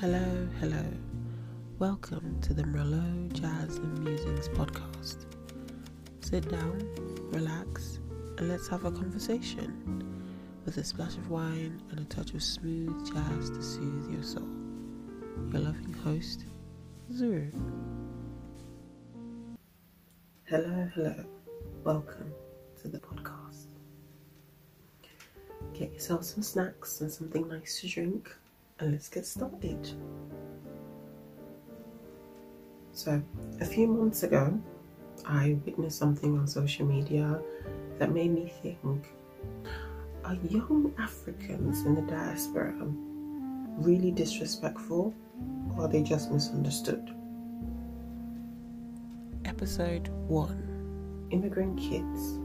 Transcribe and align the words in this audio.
Hello, 0.00 0.48
hello. 0.60 0.82
Welcome 1.78 2.40
to 2.40 2.54
the 2.54 2.62
Merlot 2.62 3.34
Jazz 3.34 3.76
and 3.76 4.02
Musings 4.02 4.48
podcast. 4.48 5.26
Sit 6.20 6.48
down, 6.48 6.88
relax, 7.32 8.00
and 8.38 8.48
let's 8.48 8.66
have 8.68 8.86
a 8.86 8.90
conversation 8.90 10.24
with 10.64 10.78
a 10.78 10.84
splash 10.84 11.18
of 11.18 11.28
wine 11.28 11.82
and 11.90 12.00
a 12.00 12.04
touch 12.04 12.32
of 12.32 12.42
smooth 12.42 13.12
jazz 13.12 13.50
to 13.50 13.62
soothe 13.62 14.10
your 14.10 14.22
soul. 14.22 14.48
Your 15.52 15.60
loving 15.60 15.92
host, 16.02 16.46
Zuru. 17.12 17.52
Hello, 20.44 20.88
hello. 20.94 21.24
Welcome 21.84 22.32
to 22.80 22.88
the 22.88 23.00
podcast. 23.00 23.66
Get 25.74 25.92
yourself 25.92 26.24
some 26.24 26.42
snacks 26.42 27.02
and 27.02 27.12
something 27.12 27.46
nice 27.48 27.82
to 27.82 27.86
drink, 27.86 28.34
let's 28.86 29.08
get 29.08 29.26
started. 29.26 29.88
So, 32.92 33.22
a 33.60 33.64
few 33.64 33.86
months 33.86 34.22
ago, 34.22 34.58
I 35.26 35.58
witnessed 35.64 35.98
something 35.98 36.38
on 36.38 36.46
social 36.46 36.86
media 36.86 37.40
that 37.98 38.12
made 38.12 38.32
me 38.32 38.52
think 38.62 39.06
are 40.24 40.34
young 40.48 40.92
Africans 40.98 41.84
in 41.84 41.94
the 41.94 42.02
diaspora 42.02 42.74
really 43.78 44.10
disrespectful 44.10 45.14
or 45.76 45.84
are 45.84 45.88
they 45.88 46.02
just 46.02 46.30
misunderstood? 46.30 47.14
Episode 49.44 50.08
1 50.08 51.28
Immigrant 51.30 51.78
Kids 51.78 52.38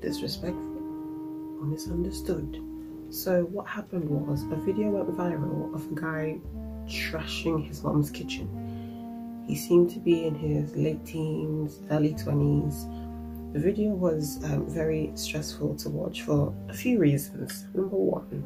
Disrespectful 0.00 1.60
or 1.60 1.66
misunderstood? 1.66 2.75
So, 3.10 3.44
what 3.44 3.68
happened 3.68 4.08
was 4.10 4.42
a 4.42 4.56
video 4.56 4.90
went 4.90 5.08
viral 5.16 5.72
of 5.74 5.90
a 5.92 5.94
guy 5.94 6.38
trashing 6.86 7.66
his 7.66 7.82
mom's 7.82 8.10
kitchen. 8.10 9.44
He 9.46 9.54
seemed 9.54 9.90
to 9.90 10.00
be 10.00 10.26
in 10.26 10.34
his 10.34 10.74
late 10.74 11.04
teens, 11.06 11.78
early 11.90 12.14
20s. 12.14 13.52
The 13.52 13.60
video 13.60 13.90
was 13.90 14.42
um, 14.44 14.68
very 14.68 15.12
stressful 15.14 15.76
to 15.76 15.88
watch 15.88 16.22
for 16.22 16.52
a 16.68 16.74
few 16.74 16.98
reasons. 16.98 17.66
Number 17.74 17.96
one, 17.96 18.44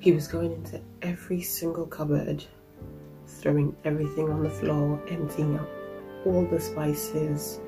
he 0.00 0.10
was 0.10 0.26
going 0.26 0.52
into 0.52 0.80
every 1.02 1.40
single 1.40 1.86
cupboard, 1.86 2.44
throwing 3.26 3.76
everything 3.84 4.28
on 4.28 4.42
the 4.42 4.50
floor, 4.50 5.00
emptying 5.08 5.56
out 5.56 5.68
all 6.26 6.44
the 6.46 6.60
spices, 6.60 7.60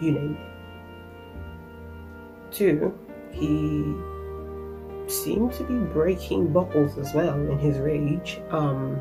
you 0.00 0.12
name 0.12 0.36
it. 0.38 0.54
Two, 2.54 2.98
he 3.34 3.94
seemed 5.06 5.52
to 5.54 5.64
be 5.64 5.74
breaking 5.92 6.52
bottles 6.52 6.96
as 6.98 7.12
well 7.14 7.34
in 7.34 7.58
his 7.58 7.78
rage. 7.78 8.40
Um, 8.50 9.00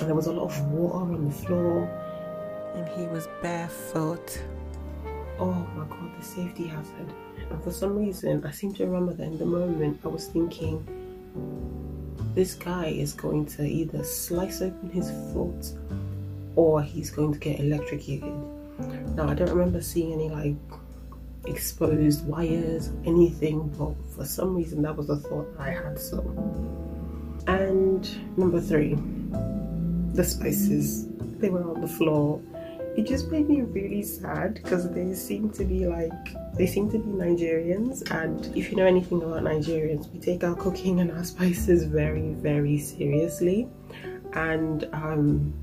and 0.00 0.08
there 0.08 0.14
was 0.14 0.26
a 0.26 0.32
lot 0.32 0.50
of 0.50 0.60
water 0.70 1.12
on 1.12 1.24
the 1.24 1.30
floor. 1.30 1.84
And 2.74 2.88
he 2.88 3.06
was 3.06 3.28
barefoot. 3.42 4.42
Oh 5.38 5.52
my 5.74 5.84
god, 5.86 6.10
the 6.18 6.24
safety 6.24 6.66
hazard. 6.66 7.12
And 7.50 7.62
for 7.62 7.70
some 7.70 7.96
reason, 7.96 8.44
I 8.44 8.50
seem 8.50 8.74
to 8.74 8.84
remember 8.84 9.14
that 9.14 9.24
in 9.24 9.38
the 9.38 9.46
moment 9.46 10.00
I 10.04 10.08
was 10.08 10.26
thinking, 10.26 10.84
this 12.34 12.54
guy 12.54 12.86
is 12.86 13.14
going 13.14 13.46
to 13.46 13.64
either 13.64 14.04
slice 14.04 14.60
open 14.60 14.90
his 14.90 15.10
foot 15.32 15.72
or 16.56 16.82
he's 16.82 17.10
going 17.10 17.32
to 17.32 17.38
get 17.38 17.60
electrocuted. 17.60 18.34
Now, 19.16 19.28
I 19.28 19.34
don't 19.34 19.50
remember 19.50 19.80
seeing 19.80 20.12
any 20.12 20.28
like 20.28 20.56
exposed 21.48 22.26
wires, 22.26 22.90
anything, 23.04 23.68
but 23.78 23.94
for 24.14 24.24
some 24.24 24.54
reason 24.54 24.82
that 24.82 24.96
was 24.96 25.06
the 25.06 25.16
thought 25.16 25.48
I 25.58 25.70
had. 25.70 25.98
So, 25.98 26.18
and 27.46 28.08
number 28.38 28.60
three, 28.60 28.96
the 30.14 30.24
spices 30.24 31.08
they 31.38 31.48
were 31.50 31.68
on 31.68 31.80
the 31.80 31.88
floor. 31.88 32.40
It 32.96 33.06
just 33.06 33.30
made 33.30 33.48
me 33.48 33.62
really 33.62 34.02
sad 34.02 34.54
because 34.54 34.90
they 34.90 35.14
seem 35.14 35.50
to 35.50 35.64
be 35.64 35.86
like 35.86 36.10
they 36.54 36.66
seem 36.66 36.90
to 36.90 36.98
be 36.98 37.10
Nigerians, 37.10 38.10
and 38.10 38.44
if 38.56 38.70
you 38.70 38.76
know 38.76 38.86
anything 38.86 39.22
about 39.22 39.44
Nigerians, 39.44 40.12
we 40.12 40.18
take 40.18 40.42
our 40.42 40.56
cooking 40.56 41.00
and 41.00 41.12
our 41.12 41.24
spices 41.24 41.84
very, 41.84 42.32
very 42.34 42.76
seriously, 42.78 43.68
and 44.32 44.88
um, 44.92 45.54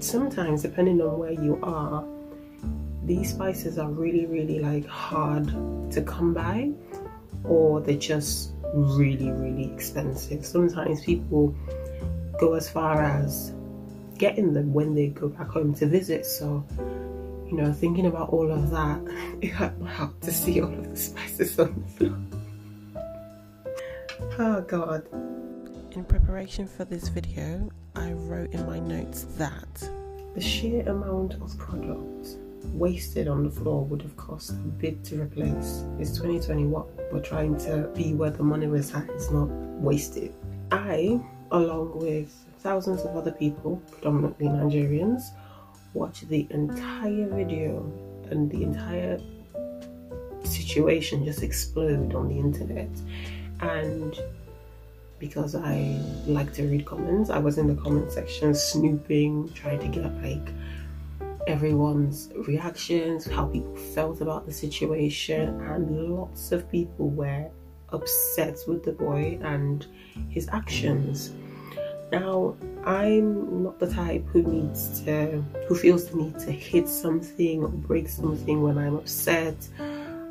sometimes 0.00 0.62
depending 0.62 1.00
on 1.00 1.18
where 1.18 1.32
you 1.32 1.60
are 1.62 2.04
these 3.08 3.30
spices 3.30 3.78
are 3.78 3.88
really 3.88 4.26
really 4.26 4.60
like 4.60 4.86
hard 4.86 5.46
to 5.90 6.02
come 6.02 6.34
by 6.34 6.70
or 7.44 7.80
they're 7.80 7.96
just 7.96 8.52
really 8.74 9.32
really 9.32 9.72
expensive. 9.72 10.44
Sometimes 10.44 11.02
people 11.02 11.54
go 12.38 12.52
as 12.52 12.68
far 12.68 13.02
as 13.02 13.54
getting 14.18 14.52
them 14.52 14.74
when 14.74 14.94
they 14.94 15.06
go 15.06 15.28
back 15.28 15.48
home 15.48 15.74
to 15.76 15.86
visit. 15.86 16.26
So 16.26 16.62
you 17.48 17.56
know 17.56 17.72
thinking 17.72 18.06
about 18.06 18.28
all 18.28 18.52
of 18.52 18.70
that 18.70 19.00
it 19.40 19.48
hurt 19.48 19.80
my 19.80 19.90
heart 19.90 20.20
to 20.20 20.30
see 20.30 20.60
all 20.60 20.72
of 20.72 20.90
the 20.90 20.96
spices 20.96 21.58
on 21.58 21.82
the 21.82 21.88
floor. 21.96 22.18
Oh 24.38 24.60
god. 24.60 25.08
In 25.92 26.04
preparation 26.04 26.68
for 26.68 26.84
this 26.84 27.08
video 27.08 27.70
i 27.96 28.12
wrote 28.12 28.52
in 28.52 28.64
my 28.66 28.78
notes 28.78 29.24
that 29.38 29.88
the 30.34 30.40
sheer 30.40 30.86
amount 30.88 31.34
of 31.42 31.56
product 31.58 32.36
wasted 32.66 33.28
on 33.28 33.44
the 33.44 33.50
floor 33.50 33.84
would 33.84 34.02
have 34.02 34.16
cost 34.16 34.50
a 34.50 34.54
bit 34.54 35.04
to 35.04 35.22
replace. 35.22 35.84
It's 35.98 36.10
2021. 36.12 36.84
We're 37.12 37.20
trying 37.20 37.56
to 37.58 37.90
be 37.94 38.14
where 38.14 38.30
the 38.30 38.42
money 38.42 38.66
was 38.66 38.94
at 38.94 39.08
resides, 39.08 39.30
not 39.30 39.48
wasted. 39.80 40.34
I, 40.70 41.20
along 41.50 41.98
with 41.98 42.32
thousands 42.60 43.02
of 43.02 43.16
other 43.16 43.32
people, 43.32 43.82
predominantly 43.90 44.46
Nigerians, 44.46 45.22
watched 45.94 46.28
the 46.28 46.46
entire 46.50 47.28
video 47.28 47.80
and 48.30 48.50
the 48.50 48.62
entire 48.62 49.18
situation 50.44 51.24
just 51.24 51.42
explode 51.42 52.14
on 52.14 52.28
the 52.28 52.38
internet. 52.38 52.90
And 53.60 54.18
because 55.18 55.54
I 55.54 56.00
like 56.26 56.52
to 56.54 56.62
read 56.64 56.86
comments, 56.86 57.30
I 57.30 57.38
was 57.38 57.58
in 57.58 57.66
the 57.66 57.80
comment 57.80 58.12
section 58.12 58.54
snooping, 58.54 59.52
trying 59.54 59.80
to 59.80 59.88
get 59.88 60.04
like 60.22 60.48
everyone's 61.48 62.30
reactions, 62.46 63.26
how 63.26 63.46
people 63.46 63.74
felt 63.74 64.20
about 64.20 64.46
the 64.46 64.52
situation, 64.52 65.60
and 65.62 66.10
lots 66.10 66.52
of 66.52 66.70
people 66.70 67.08
were 67.08 67.50
upset 67.88 68.58
with 68.68 68.84
the 68.84 68.92
boy 68.92 69.38
and 69.42 69.86
his 70.28 70.48
actions. 70.52 71.32
Now, 72.12 72.56
I'm 72.84 73.62
not 73.64 73.78
the 73.78 73.90
type 73.90 74.26
who 74.28 74.42
needs 74.42 75.00
to, 75.02 75.42
who 75.66 75.74
feels 75.74 76.08
the 76.08 76.16
need 76.16 76.38
to 76.40 76.52
hit 76.52 76.88
something 76.88 77.62
or 77.62 77.68
break 77.68 78.08
something 78.08 78.62
when 78.62 78.78
I'm 78.78 78.96
upset. 78.96 79.56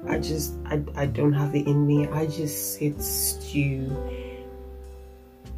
I 0.07 0.19
just, 0.19 0.53
I, 0.65 0.81
I 0.95 1.07
don't 1.07 1.33
have 1.33 1.55
it 1.55 1.67
in 1.67 1.85
me. 1.85 2.07
I 2.07 2.27
just 2.27 2.77
sit, 2.77 3.01
stew, 3.01 3.95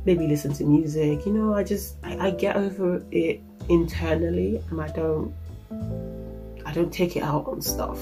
maybe 0.05 0.25
listen 0.27 0.53
to 0.53 0.63
music. 0.63 1.25
You 1.25 1.33
know, 1.33 1.53
I 1.53 1.63
just, 1.63 1.95
I, 2.03 2.27
I 2.27 2.31
get 2.31 2.55
over 2.55 3.03
it 3.11 3.41
internally 3.69 4.61
and 4.69 4.81
I 4.81 4.87
don't 4.87 5.33
I 5.71 6.71
don't 6.73 6.91
take 6.91 7.15
it 7.15 7.23
out 7.23 7.47
on 7.47 7.61
stuff. 7.61 7.99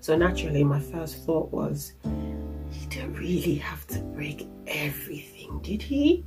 So 0.00 0.16
naturally, 0.16 0.64
my 0.64 0.80
first 0.80 1.24
thought 1.24 1.52
was, 1.52 1.92
he 2.70 2.86
didn't 2.86 3.14
really 3.14 3.56
have 3.56 3.86
to 3.88 3.98
break 4.00 4.48
everything, 4.66 5.60
did 5.62 5.82
he? 5.82 6.24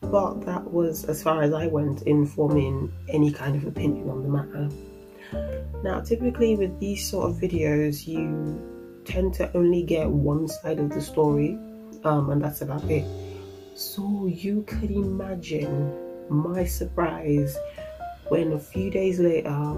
But 0.00 0.44
that 0.46 0.70
was 0.70 1.04
as 1.04 1.22
far 1.22 1.42
as 1.42 1.52
I 1.52 1.66
went 1.66 2.02
in 2.02 2.26
forming 2.26 2.92
any 3.08 3.32
kind 3.32 3.56
of 3.56 3.66
opinion 3.66 4.10
on 4.10 4.22
the 4.22 4.28
matter. 4.28 4.68
Now, 5.82 6.00
typically 6.00 6.56
with 6.56 6.78
these 6.78 7.08
sort 7.08 7.30
of 7.30 7.36
videos, 7.36 8.06
you 8.06 9.02
tend 9.04 9.34
to 9.34 9.56
only 9.56 9.82
get 9.82 10.08
one 10.08 10.48
side 10.48 10.78
of 10.78 10.90
the 10.90 11.00
story, 11.00 11.58
um, 12.04 12.30
and 12.30 12.42
that's 12.42 12.60
about 12.60 12.84
it. 12.90 13.04
So 13.74 14.26
you 14.26 14.62
could 14.62 14.90
imagine 14.90 15.92
my 16.28 16.64
surprise 16.64 17.56
when 18.28 18.52
a 18.52 18.58
few 18.58 18.90
days 18.90 19.20
later 19.20 19.76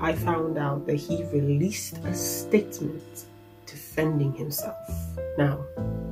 I 0.00 0.14
found 0.14 0.58
out 0.58 0.86
that 0.86 0.96
he 0.96 1.24
released 1.24 1.98
a 2.04 2.14
statement 2.14 3.26
defending 3.64 4.32
himself. 4.34 4.76
Now, 5.38 5.64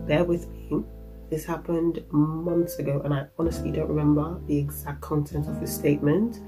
bear 0.06 0.24
with 0.24 0.48
me. 0.48 0.84
This 1.30 1.44
happened 1.44 2.02
months 2.10 2.78
ago, 2.78 3.00
and 3.04 3.12
I 3.12 3.26
honestly 3.38 3.70
don't 3.70 3.88
remember 3.88 4.40
the 4.46 4.58
exact 4.58 5.00
content 5.00 5.48
of 5.48 5.60
his 5.60 5.74
statement. 5.74 6.40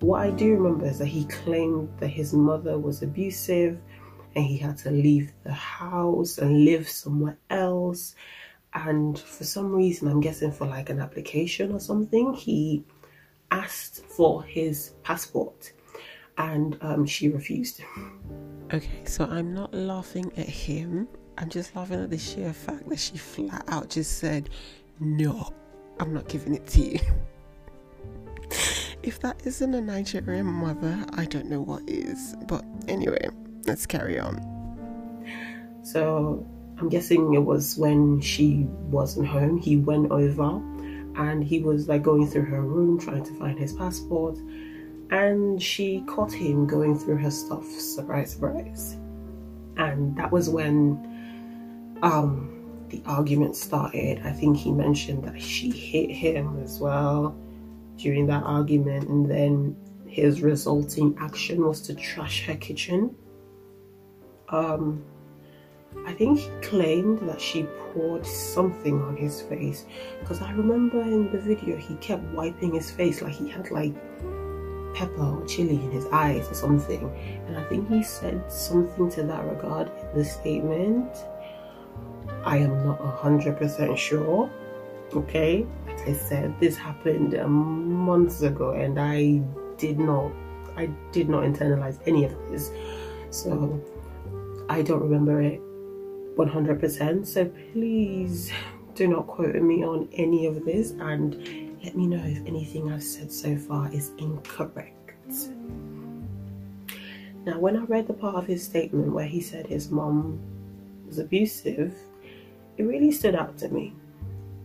What 0.00 0.20
I 0.20 0.30
do 0.30 0.52
remember 0.54 0.86
is 0.86 0.98
that 0.98 1.06
he 1.06 1.24
claimed 1.26 1.88
that 2.00 2.08
his 2.08 2.34
mother 2.34 2.78
was 2.78 3.02
abusive 3.02 3.78
and 4.34 4.44
he 4.44 4.58
had 4.58 4.76
to 4.78 4.90
leave 4.90 5.32
the 5.44 5.52
house 5.52 6.36
and 6.36 6.64
live 6.64 6.88
somewhere 6.88 7.38
else. 7.48 8.14
And 8.74 9.18
for 9.18 9.44
some 9.44 9.72
reason, 9.72 10.08
I'm 10.08 10.20
guessing 10.20 10.52
for 10.52 10.66
like 10.66 10.90
an 10.90 11.00
application 11.00 11.72
or 11.72 11.80
something, 11.80 12.34
he 12.34 12.84
asked 13.50 14.04
for 14.04 14.42
his 14.42 14.94
passport 15.02 15.72
and 16.38 16.76
um, 16.80 17.06
she 17.06 17.28
refused. 17.28 17.82
Okay, 18.72 19.04
so 19.04 19.24
I'm 19.24 19.54
not 19.54 19.72
laughing 19.72 20.32
at 20.36 20.48
him. 20.48 21.08
I'm 21.38 21.48
just 21.48 21.74
laughing 21.76 22.02
at 22.02 22.10
the 22.10 22.18
sheer 22.18 22.52
fact 22.52 22.88
that 22.88 22.98
she 22.98 23.16
flat 23.16 23.64
out 23.68 23.90
just 23.90 24.18
said, 24.18 24.50
No, 25.00 25.52
I'm 26.00 26.12
not 26.12 26.28
giving 26.28 26.54
it 26.54 26.66
to 26.68 26.80
you. 26.80 26.98
if 29.02 29.20
that 29.20 29.40
isn't 29.44 29.74
a 29.74 29.80
Nigerian 29.80 30.46
mother, 30.46 31.04
I 31.14 31.26
don't 31.26 31.46
know 31.46 31.60
what 31.60 31.88
is. 31.88 32.34
But 32.46 32.64
anyway, 32.88 33.28
let's 33.66 33.86
carry 33.86 34.18
on. 34.18 34.40
So 35.82 36.46
I'm 36.78 36.88
guessing 36.88 37.34
it 37.34 37.44
was 37.44 37.76
when 37.76 38.20
she 38.20 38.66
wasn't 38.90 39.28
home, 39.28 39.58
he 39.58 39.76
went 39.76 40.10
over 40.10 40.60
and 41.16 41.42
he 41.42 41.60
was 41.60 41.88
like 41.88 42.02
going 42.02 42.26
through 42.26 42.44
her 42.44 42.62
room 42.62 42.98
trying 42.98 43.24
to 43.24 43.32
find 43.34 43.58
his 43.58 43.72
passport 43.72 44.38
and 45.10 45.62
she 45.62 46.02
caught 46.06 46.32
him 46.32 46.66
going 46.66 46.98
through 46.98 47.16
her 47.16 47.30
stuff 47.30 47.64
surprise 47.64 48.32
surprise. 48.32 48.96
And 49.76 50.16
that 50.16 50.30
was 50.30 50.48
when 50.48 51.98
um 52.02 52.52
the 52.88 53.02
argument 53.06 53.56
started. 53.56 54.20
I 54.24 54.32
think 54.32 54.56
he 54.56 54.70
mentioned 54.70 55.24
that 55.24 55.40
she 55.40 55.70
hit 55.70 56.10
him 56.10 56.60
as 56.62 56.78
well 56.78 57.36
during 57.96 58.26
that 58.26 58.42
argument 58.42 59.08
and 59.08 59.30
then 59.30 59.76
his 60.06 60.42
resulting 60.42 61.16
action 61.18 61.66
was 61.66 61.80
to 61.82 61.94
trash 61.94 62.44
her 62.46 62.54
kitchen. 62.54 63.14
Um 64.48 65.04
i 66.04 66.12
think 66.12 66.38
he 66.38 66.50
claimed 66.60 67.18
that 67.28 67.40
she 67.40 67.62
poured 67.92 68.26
something 68.26 69.00
on 69.02 69.16
his 69.16 69.40
face 69.42 69.86
because 70.20 70.42
i 70.42 70.50
remember 70.52 71.00
in 71.02 71.30
the 71.32 71.38
video 71.38 71.76
he 71.76 71.94
kept 71.96 72.22
wiping 72.34 72.74
his 72.74 72.90
face 72.90 73.22
like 73.22 73.32
he 73.32 73.48
had 73.48 73.70
like 73.70 73.94
pepper 74.96 75.22
or 75.22 75.44
chili 75.46 75.76
in 75.76 75.90
his 75.90 76.06
eyes 76.06 76.50
or 76.50 76.54
something. 76.54 77.04
And 77.46 77.56
I 77.56 77.64
think 77.64 77.88
he 77.88 78.02
said 78.02 78.50
something 78.50 79.10
to 79.10 79.22
that 79.24 79.44
regard 79.44 79.88
in 79.88 80.18
the 80.18 80.24
statement. 80.24 81.14
I 82.44 82.56
am 82.58 82.84
not 82.84 82.98
100% 83.00 83.96
sure. 83.96 84.50
Okay, 85.12 85.66
like 85.86 86.08
I 86.08 86.14
said, 86.14 86.58
this 86.58 86.76
happened 86.76 87.32
months 87.46 88.42
ago 88.42 88.72
and 88.72 88.98
I 88.98 89.42
did 89.76 89.98
not 89.98 90.32
I 90.76 90.86
did 91.10 91.28
not 91.28 91.44
internalize 91.44 91.98
any 92.06 92.24
of 92.24 92.32
this. 92.50 92.70
So 93.30 93.80
I 94.68 94.82
don't 94.82 95.00
remember 95.00 95.40
it 95.40 95.60
100%. 96.36 97.26
So 97.26 97.44
please 97.72 98.52
do 98.94 99.08
not 99.08 99.26
quote 99.26 99.54
me 99.56 99.84
on 99.84 100.08
any 100.12 100.46
of 100.46 100.64
this 100.64 100.92
and 100.92 101.34
let 101.82 101.96
me 101.96 102.06
know 102.06 102.22
if 102.24 102.46
anything 102.46 102.90
I've 102.92 103.02
said 103.02 103.30
so 103.30 103.56
far 103.56 103.92
is 103.92 104.10
incorrect. 104.18 104.94
Now, 107.44 107.60
when 107.60 107.76
I 107.76 107.84
read 107.84 108.08
the 108.08 108.14
part 108.14 108.34
of 108.34 108.46
his 108.46 108.64
statement 108.64 109.12
where 109.12 109.26
he 109.26 109.40
said 109.40 109.66
his 109.66 109.90
mom 109.90 110.40
was 111.06 111.18
abusive, 111.18 111.94
it 112.76 112.82
really 112.82 113.12
stood 113.12 113.36
out 113.36 113.56
to 113.58 113.68
me. 113.68 113.94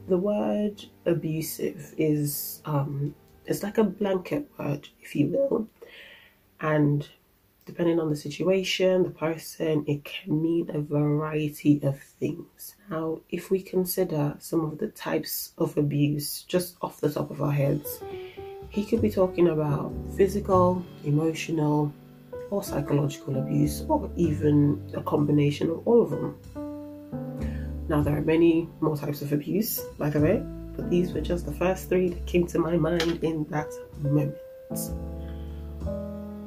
The 0.07 0.17
word 0.17 0.83
abusive 1.06 1.94
is 1.97 2.62
um, 2.65 3.13
it's 3.45 3.63
like 3.63 3.77
a 3.77 3.83
blanket 3.83 4.50
word, 4.57 4.89
if 5.01 5.15
you 5.15 5.27
will, 5.27 5.67
and 6.59 7.07
depending 7.71 8.01
on 8.01 8.09
the 8.09 8.15
situation, 8.18 9.03
the 9.03 9.09
person, 9.09 9.85
it 9.88 10.03
can 10.03 10.41
mean 10.41 10.69
a 10.73 10.81
variety 10.81 11.79
of 11.83 11.97
things. 12.19 12.75
Now, 12.89 13.21
if 13.29 13.50
we 13.50 13.62
consider 13.62 14.35
some 14.39 14.59
of 14.65 14.77
the 14.77 14.89
types 14.89 15.53
of 15.57 15.77
abuse 15.77 16.44
just 16.44 16.75
off 16.81 17.00
the 17.00 17.09
top 17.09 17.31
of 17.31 17.41
our 17.41 17.51
heads, 17.53 18.03
he 18.68 18.83
could 18.83 19.01
be 19.01 19.09
talking 19.09 19.47
about 19.47 19.94
physical, 20.18 20.83
emotional, 21.06 21.94
or 22.50 22.62
psychological 22.62 23.38
abuse, 23.38 23.85
or 23.88 24.09
even 24.17 24.83
a 24.94 25.01
combination 25.01 25.69
of 25.69 25.88
all 25.88 26.01
of 26.01 26.09
them. 26.09 26.35
Now, 27.88 28.01
there 28.01 28.17
are 28.17 28.21
many 28.35 28.67
more 28.81 28.97
types 28.97 29.21
of 29.21 29.31
abuse, 29.31 29.79
by 29.97 30.09
the 30.09 30.19
way, 30.19 30.44
but 30.75 30.89
these 30.89 31.13
were 31.13 31.21
just 31.21 31.45
the 31.45 31.53
first 31.53 31.88
three 31.88 32.09
that 32.09 32.25
came 32.25 32.45
to 32.47 32.59
my 32.59 32.75
mind 32.75 33.24
in 33.24 33.45
that 33.45 33.71
moment. 34.00 34.35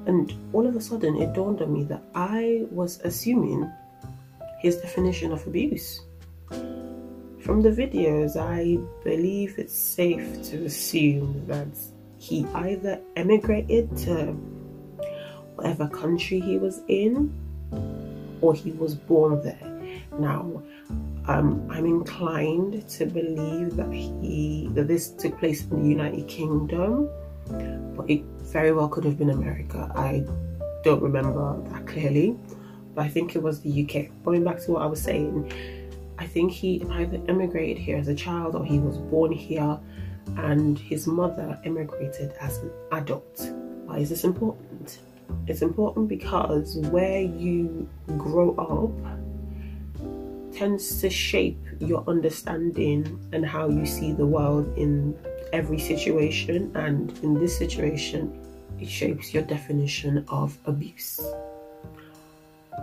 And 0.07 0.33
all 0.53 0.67
of 0.67 0.77
a 0.77 0.81
sudden, 0.81 1.17
it 1.17 1.33
dawned 1.33 1.63
on 1.63 1.73
me 1.73 1.85
that 1.85 2.03
I 2.15 2.67
was 2.71 3.01
assuming 3.05 3.71
his 4.61 4.77
definition 4.77 5.33
of 5.33 5.47
abuse. 5.47 6.01
From 6.49 7.61
the 7.61 7.71
videos, 7.71 8.37
I 8.37 8.79
believe 9.05 9.59
it's 9.59 9.77
safe 9.77 10.43
to 10.45 10.65
assume 10.65 11.45
that 11.47 11.69
he 12.17 12.47
either 12.55 13.01
emigrated 13.17 13.95
to 13.99 14.33
whatever 15.57 15.89
country 15.89 16.41
he 16.41 16.59
was 16.59 16.81
in 16.89 17.33
or 18.41 18.55
he 18.55 18.73
was 18.73 18.95
born 18.95 19.43
there. 19.43 19.71
Now, 20.19 20.63
um, 21.27 21.67
I'm 21.71 21.87
inclined 21.87 22.89
to 22.89 23.07
believe 23.07 23.77
that 23.77 23.93
he 23.93 24.69
that 24.73 24.89
this 24.89 25.11
took 25.11 25.39
place 25.39 25.65
in 25.65 25.83
the 25.83 25.89
United 25.89 26.29
Kingdom, 26.29 27.09
but 27.97 28.09
it 28.09 28.23
very 28.55 28.71
well 28.71 28.89
could 28.89 29.05
have 29.05 29.19
been 29.19 29.31
America. 29.31 29.91
I 29.97 30.25
don't 30.85 31.03
remember 31.03 31.61
that 31.71 31.89
clearly, 31.89 32.39
but 32.95 33.05
I 33.05 33.09
think 33.09 33.35
it 33.35 33.43
was 33.43 33.61
the 33.61 33.83
UK. 33.83 34.25
Going 34.25 34.45
back 34.45 34.61
to 34.61 34.71
what 34.71 34.83
I 34.83 34.87
was 34.87 35.03
saying, 35.03 35.53
I 36.19 36.27
think 36.29 36.53
he 36.53 36.87
either 36.89 37.21
immigrated 37.27 37.79
here 37.79 37.97
as 37.97 38.07
a 38.07 38.15
child 38.15 38.55
or 38.55 38.65
he 38.65 38.79
was 38.79 38.97
born 38.97 39.33
here 39.33 39.77
and 40.37 40.79
his 40.79 41.09
mother 41.09 41.59
immigrated 41.65 42.33
as 42.41 42.59
an 42.59 42.71
adult. 42.93 43.51
Why 43.87 43.99
is 43.99 44.11
this 44.11 44.23
important? 44.23 45.01
It's 45.49 45.63
important 45.63 46.09
because 46.09 46.77
where 46.77 47.23
you 47.23 47.89
grow 48.17 48.55
up 48.55 48.95
tends 50.55 51.01
to 51.01 51.11
shape 51.11 51.59
your 51.81 52.05
understanding 52.07 53.19
and 53.33 53.45
how 53.45 53.69
you 53.69 53.85
see 53.85 54.13
the 54.13 54.27
world 54.27 54.73
in 54.79 55.19
every 55.53 55.81
situation. 55.81 56.71
And 56.77 57.11
in 57.25 57.35
this 57.35 57.59
situation, 57.59 58.44
it 58.81 58.89
shapes 58.89 59.33
your 59.33 59.43
definition 59.43 60.25
of 60.29 60.57
abuse. 60.67 61.21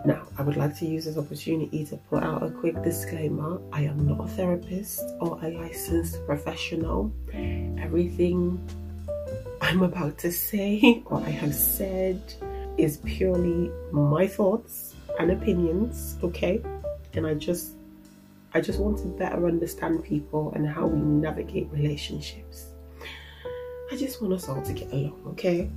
Now, 0.06 0.26
I 0.38 0.42
would 0.42 0.58
like 0.58 0.76
to 0.80 0.86
use 0.86 1.06
this 1.06 1.18
opportunity 1.18 1.86
to 1.86 1.98
put 1.98 2.24
out 2.24 2.42
a 2.42 2.50
quick 2.50 2.82
disclaimer. 2.82 3.62
I 3.72 3.84
am 3.84 4.08
not 4.08 4.26
a 4.26 4.28
therapist 4.28 5.02
or 5.20 5.38
a 5.44 5.50
licensed 5.50 6.26
professional. 6.26 7.12
Everything 7.78 8.60
I'm 9.62 9.84
about 9.84 10.18
to 10.20 10.32
say 10.32 11.04
or 11.06 11.20
I 11.20 11.30
have 11.30 11.54
said 11.54 12.22
is 12.78 12.98
purely 12.98 13.70
my 13.92 14.28
thoughts 14.28 14.96
and 15.20 15.32
opinions, 15.32 16.18
okay? 16.24 16.62
And 17.14 17.28
I 17.28 17.36
just 17.36 17.76
I 18.54 18.60
just 18.60 18.80
want 18.80 18.98
to 18.98 19.06
better 19.06 19.48
understand 19.48 20.04
people 20.04 20.52
and 20.56 20.68
how 20.68 20.86
we 20.88 21.00
navigate 21.00 21.70
relationships. 21.72 22.71
I 23.92 23.98
just 23.98 24.22
want 24.22 24.34
us 24.34 24.48
all 24.48 24.62
to 24.62 24.74
get 24.74 24.90
along, 24.94 25.22
okay? 25.28 25.70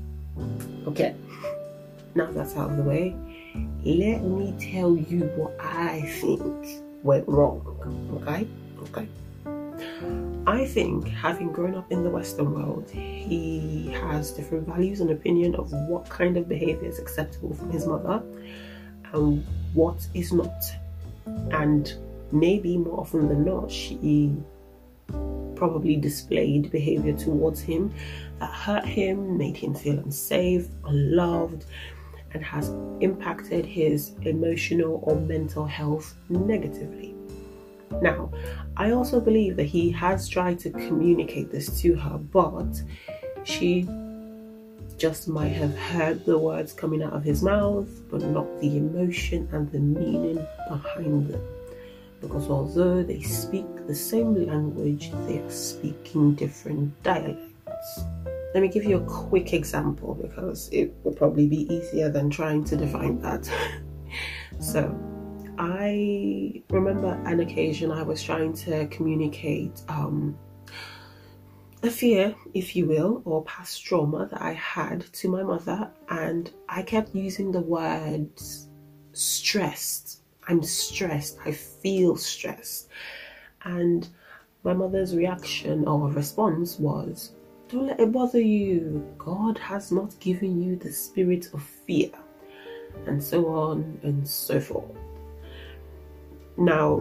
Okay. 0.87 1.17
Now 2.15 2.31
that's 2.31 2.57
out 2.57 2.71
of 2.71 2.77
the 2.77 2.85
way, 2.85 3.17
let 3.85 4.23
me 4.23 4.55
tell 4.61 4.97
you 4.97 5.25
what 5.35 5.59
I 5.61 6.03
think 6.21 6.85
went 7.03 7.27
wrong, 7.27 7.61
okay? 8.23 8.47
Okay. 8.85 9.09
I 10.47 10.65
think 10.65 11.09
having 11.09 11.51
grown 11.51 11.75
up 11.75 11.91
in 11.91 12.05
the 12.05 12.11
Western 12.11 12.55
world, 12.55 12.89
he 12.89 13.91
has 13.95 14.31
different 14.31 14.69
values 14.69 15.01
and 15.01 15.11
opinion 15.11 15.57
of 15.57 15.73
what 15.73 16.09
kind 16.09 16.37
of 16.37 16.49
behavior 16.49 16.89
is 16.89 17.01
acceptable 17.01 17.53
from 17.53 17.71
his 17.73 17.85
mother 17.85 18.23
and 19.13 19.45
what 19.73 20.07
is 20.15 20.33
not. 20.33 20.65
And 21.51 21.93
maybe 22.31 22.77
more 22.79 23.01
often 23.01 23.27
than 23.27 23.45
not, 23.45 23.73
she 23.73 24.37
probably 25.55 25.97
displayed 25.97 26.71
behavior 26.71 27.17
towards 27.17 27.61
him 27.61 27.93
that 28.41 28.51
hurt 28.51 28.85
him, 28.85 29.39
made 29.39 29.57
him 29.57 29.75
feel 29.75 29.99
unsafe, 29.99 30.69
unloved, 30.85 31.65
and 32.33 32.45
has 32.45 32.69
impacted 33.01 33.65
his 33.65 34.13
emotional 34.23 35.01
or 35.05 35.17
mental 35.17 35.65
health 35.65 36.17
negatively. 36.29 37.15
Now, 38.03 38.33
I 38.77 38.91
also 38.91 39.21
believe 39.21 39.57
that 39.57 39.65
he 39.65 39.91
has 39.93 40.29
tried 40.29 40.59
to 40.61 40.71
communicate 40.71 41.51
this 41.51 41.81
to 41.83 41.95
her, 41.95 42.19
but 42.19 42.83
she 43.45 43.89
just 44.99 45.29
might 45.29 45.49
have 45.49 45.77
heard 45.77 46.25
the 46.25 46.39
words 46.39 46.73
coming 46.73 47.03
out 47.03 47.13
of 47.13 47.23
his 47.23 47.43
mouth, 47.43 47.89
but 48.11 48.23
not 48.23 48.61
the 48.61 48.77
emotion 48.77 49.49
and 49.53 49.71
the 49.71 49.79
meaning 49.79 50.45
behind 50.69 51.29
them 51.29 51.54
because 52.27 52.49
although 52.49 53.03
they 53.03 53.21
speak 53.21 53.67
the 53.87 53.95
same 53.95 54.47
language, 54.47 55.13
they 55.27 55.39
are 55.39 55.51
speaking 55.51 56.35
different 56.35 57.03
dialects. 57.03 58.05
Let 58.55 58.63
me 58.63 58.69
give 58.69 58.85
you 58.85 58.99
a 58.99 59.05
quick 59.05 59.53
example 59.53 60.15
because 60.15 60.69
it 60.73 60.95
will 61.03 61.13
probably 61.13 61.47
be 61.47 61.73
easier 61.73 62.09
than 62.09 62.31
trying 62.31 62.65
to 62.65 62.77
define 62.77 63.21
that. 63.21 63.51
so, 64.61 64.97
I 65.59 66.63
remember 66.71 67.21
an 67.27 67.41
occasion 67.41 67.91
I 67.91 68.03
was 68.03 68.23
trying 68.23 68.55
to 68.65 68.87
communicate 68.89 69.83
um, 69.89 70.37
a 71.83 71.91
fear, 71.91 72.35
if 72.55 72.75
you 72.75 72.87
will, 72.87 73.23
or 73.25 73.45
past 73.45 73.85
trauma 73.85 74.27
that 74.31 74.41
I 74.41 74.53
had 74.55 75.01
to 75.13 75.29
my 75.29 75.43
mother, 75.43 75.91
and 76.09 76.51
I 76.69 76.83
kept 76.83 77.15
using 77.15 77.53
the 77.53 77.61
words 77.61 78.69
stressed 79.13 80.24
I'm 80.49 80.63
stressed. 80.63 81.39
I 81.45 81.53
feel 81.53 82.17
stressed. 82.17 82.89
And 83.65 84.09
my 84.63 84.73
mother's 84.73 85.15
reaction 85.15 85.87
or 85.87 86.09
response 86.09 86.79
was, 86.79 87.33
Don't 87.69 87.87
let 87.87 88.01
it 88.01 88.13
bother 88.13 88.41
you. 88.41 89.07
God 89.19 89.59
has 89.59 89.93
not 89.93 90.19
given 90.21 90.63
you 90.63 90.77
the 90.77 90.93
spirit 90.93 91.53
of 91.55 91.63
fear. 91.63 92.11
And 93.07 93.23
so 93.23 93.49
on 93.49 93.99
and 94.03 94.27
so 94.27 94.61
forth. 94.61 94.97
Now, 96.57 97.01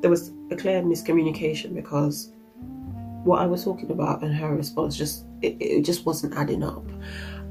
there 0.00 0.10
was 0.10 0.30
a 0.50 0.56
clear 0.56 0.82
miscommunication 0.82 1.74
because 1.74 2.32
what 3.24 3.40
I 3.40 3.46
was 3.46 3.64
talking 3.64 3.90
about 3.90 4.22
and 4.22 4.32
her 4.34 4.54
response 4.54 4.96
just 4.96 5.24
it, 5.42 5.56
it 5.60 5.84
just 5.84 6.06
wasn't 6.06 6.34
adding 6.36 6.62
up. 6.62 6.84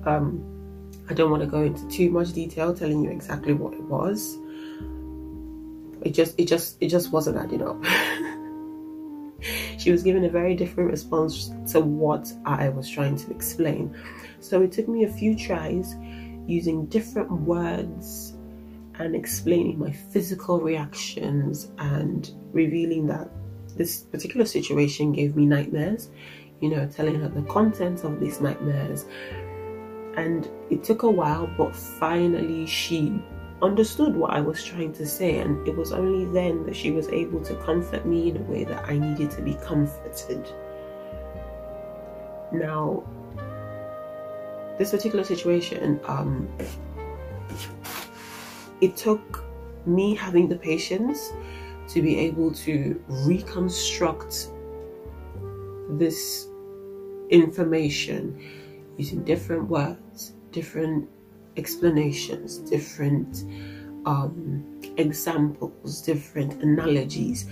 Um, 0.05 0.91
I 1.09 1.13
don't 1.13 1.29
want 1.29 1.43
to 1.43 1.47
go 1.47 1.63
into 1.63 1.87
too 1.87 2.09
much 2.09 2.33
detail 2.33 2.73
telling 2.73 3.03
you 3.03 3.11
exactly 3.11 3.53
what 3.53 3.73
it 3.73 3.83
was. 3.83 4.37
It 6.05 6.13
just 6.13 6.39
it 6.39 6.45
just 6.45 6.77
it 6.79 6.87
just 6.87 7.11
wasn't 7.11 7.37
adding 7.37 7.63
up. 7.63 7.83
she 9.79 9.91
was 9.91 10.03
giving 10.03 10.23
a 10.25 10.29
very 10.29 10.55
different 10.55 10.91
response 10.91 11.51
to 11.71 11.81
what 11.81 12.31
I 12.45 12.69
was 12.69 12.89
trying 12.89 13.17
to 13.17 13.31
explain. 13.31 13.95
So 14.39 14.61
it 14.61 14.71
took 14.71 14.87
me 14.87 15.03
a 15.03 15.09
few 15.09 15.35
tries 15.35 15.95
using 16.47 16.85
different 16.85 17.31
words 17.31 18.33
and 18.99 19.15
explaining 19.15 19.79
my 19.79 19.91
physical 19.91 20.61
reactions 20.61 21.71
and 21.79 22.31
revealing 22.51 23.07
that 23.07 23.29
this 23.75 24.03
particular 24.03 24.45
situation 24.45 25.11
gave 25.11 25.35
me 25.35 25.45
nightmares, 25.45 26.09
you 26.61 26.69
know, 26.69 26.87
telling 26.87 27.19
her 27.19 27.27
the 27.27 27.41
contents 27.43 28.03
of 28.03 28.19
these 28.19 28.39
nightmares. 28.39 29.05
And 30.15 30.49
it 30.69 30.83
took 30.83 31.01
a 31.01 31.09
while, 31.09 31.49
but 31.57 31.75
finally 31.75 32.67
she 32.67 33.19
understood 33.61 34.15
what 34.15 34.31
I 34.31 34.41
was 34.41 34.63
trying 34.63 34.93
to 34.93 35.05
say, 35.05 35.39
and 35.39 35.67
it 35.67 35.75
was 35.75 35.91
only 35.91 36.25
then 36.25 36.65
that 36.65 36.75
she 36.75 36.91
was 36.91 37.07
able 37.09 37.41
to 37.45 37.55
comfort 37.55 38.05
me 38.05 38.29
in 38.29 38.37
a 38.37 38.41
way 38.41 38.63
that 38.65 38.83
I 38.87 38.97
needed 38.97 39.31
to 39.31 39.41
be 39.41 39.53
comforted. 39.55 40.47
Now, 42.51 43.03
this 44.77 44.91
particular 44.91 45.23
situation, 45.23 45.99
um, 46.05 46.49
it 48.81 48.95
took 48.97 49.43
me 49.85 50.15
having 50.15 50.49
the 50.49 50.57
patience 50.57 51.31
to 51.87 52.01
be 52.01 52.17
able 52.19 52.51
to 52.51 53.01
reconstruct 53.07 54.49
this 55.91 56.47
information 57.29 58.39
using 58.97 59.23
different 59.23 59.67
words, 59.69 60.33
different 60.51 61.07
explanations, 61.57 62.57
different 62.57 63.43
um, 64.05 64.63
examples, 64.97 66.01
different 66.01 66.61
analogies. 66.61 67.47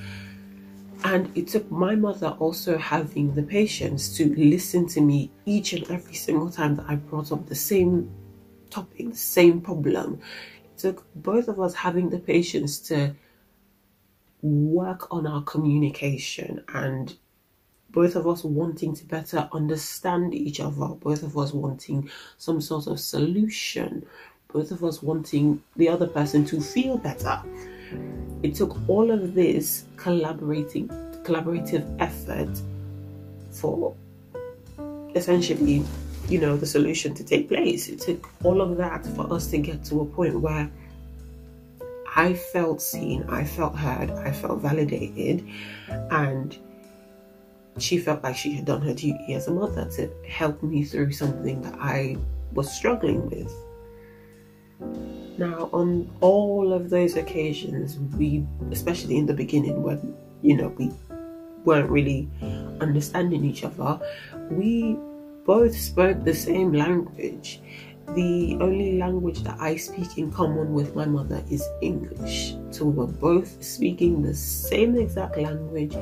And 1.04 1.36
it 1.38 1.48
took 1.48 1.70
my 1.70 1.96
mother 1.96 2.30
also 2.40 2.78
having 2.78 3.34
the 3.36 3.44
patience 3.44 4.16
to 4.18 4.34
listen 4.36 4.88
to 4.90 5.02
me 5.02 5.32
each 5.46 5.74
and 5.74 5.90
every 5.92 6.14
single 6.14 6.50
time 6.50 6.76
that 6.78 6.86
I 6.88 6.96
brought 6.96 7.32
up 7.32 7.46
the 7.48 7.56
same 7.56 8.10
topic, 8.70 9.10
the 9.10 9.16
same 9.16 9.60
problem. 9.60 10.22
It 10.64 10.78
took 10.78 11.06
both 11.16 11.48
of 11.50 11.60
us 11.60 11.74
having 11.74 12.10
the 12.10 12.20
patience 12.20 12.80
to 12.88 13.16
work 14.42 15.08
on 15.12 15.28
our 15.28 15.42
communication 15.42 16.64
and 16.74 17.18
both 17.94 18.16
of 18.16 18.28
us 18.28 18.44
wanting 18.44 18.94
to 18.96 19.06
better 19.06 19.48
understand 19.54 20.34
each 20.34 20.60
other, 20.60 20.88
both 20.88 21.24
of 21.24 21.38
us 21.38 21.54
wanting 21.54 22.10
some 22.38 22.60
sort 22.60 22.88
of 22.88 23.00
solution, 23.00 24.06
both 24.52 24.72
of 24.72 24.84
us 24.84 25.02
wanting 25.02 25.62
the 25.76 25.88
other 25.88 26.08
person 26.08 26.44
to 26.44 26.60
feel 26.60 26.98
better. 26.98 27.42
It 28.42 28.56
took 28.56 28.78
all 28.90 29.12
of 29.12 29.36
this 29.36 29.86
collaborating 29.96 30.90
collaborative 31.24 31.86
effort 32.02 32.50
for 33.52 33.96
essentially, 35.16 35.86
you 36.28 36.42
know, 36.42 36.58
the 36.58 36.66
solution 36.66 37.14
to 37.14 37.24
take 37.24 37.48
place. 37.48 37.88
It 37.88 38.00
took 38.02 38.30
all 38.44 38.60
of 38.60 38.76
that 38.78 39.06
for 39.16 39.32
us 39.32 39.48
to 39.52 39.60
get 39.60 39.86
to 39.86 40.02
a 40.02 40.06
point 40.06 40.42
where 40.42 40.70
I 42.16 42.34
felt 42.34 42.82
seen, 42.82 43.24
I 43.30 43.44
felt 43.44 43.76
heard, 43.76 44.10
I 44.12 44.32
felt 44.32 44.60
validated, 44.62 45.48
and 46.12 46.58
she 47.78 47.98
felt 47.98 48.24
like 48.24 48.36
she 48.36 48.54
had 48.54 48.66
done 48.66 48.82
her 48.82 48.94
duty 48.94 49.34
as 49.34 49.48
a 49.48 49.52
mother 49.52 49.90
to 49.98 50.10
help 50.28 50.62
me 50.62 50.84
through 50.84 51.12
something 51.12 51.62
that 51.62 51.76
I 51.80 52.18
was 52.54 52.72
struggling 52.72 53.30
with. 53.30 53.54
Now, 55.38 55.70
on 55.74 56.10
all 56.22 56.74
of 56.74 56.90
those 56.90 57.16
occasions, 57.16 57.98
we, 58.18 58.46
especially 58.72 59.18
in 59.18 59.26
the 59.26 59.34
beginning 59.34 59.82
when, 59.82 60.16
you 60.42 60.56
know, 60.56 60.68
we 60.78 60.92
weren't 61.66 61.90
really 61.90 62.30
understanding 62.80 63.44
each 63.44 63.64
other, 63.64 64.00
we 64.52 64.98
both 65.46 65.76
spoke 65.76 66.24
the 66.24 66.34
same 66.34 66.74
language 66.74 67.62
the 68.16 68.58
only 68.60 68.98
language 68.98 69.42
that 69.44 69.60
I 69.60 69.76
speak 69.76 70.18
in 70.18 70.32
common 70.32 70.74
with 70.74 70.96
my 70.96 71.06
mother 71.06 71.44
is 71.50 71.68
English. 71.82 72.56
So 72.70 72.86
we 72.86 72.92
were 72.92 73.08
both 73.08 73.64
speaking 73.64 74.22
the 74.22 74.36
same 74.36 74.96
exact 74.98 75.38
language, 75.38 75.96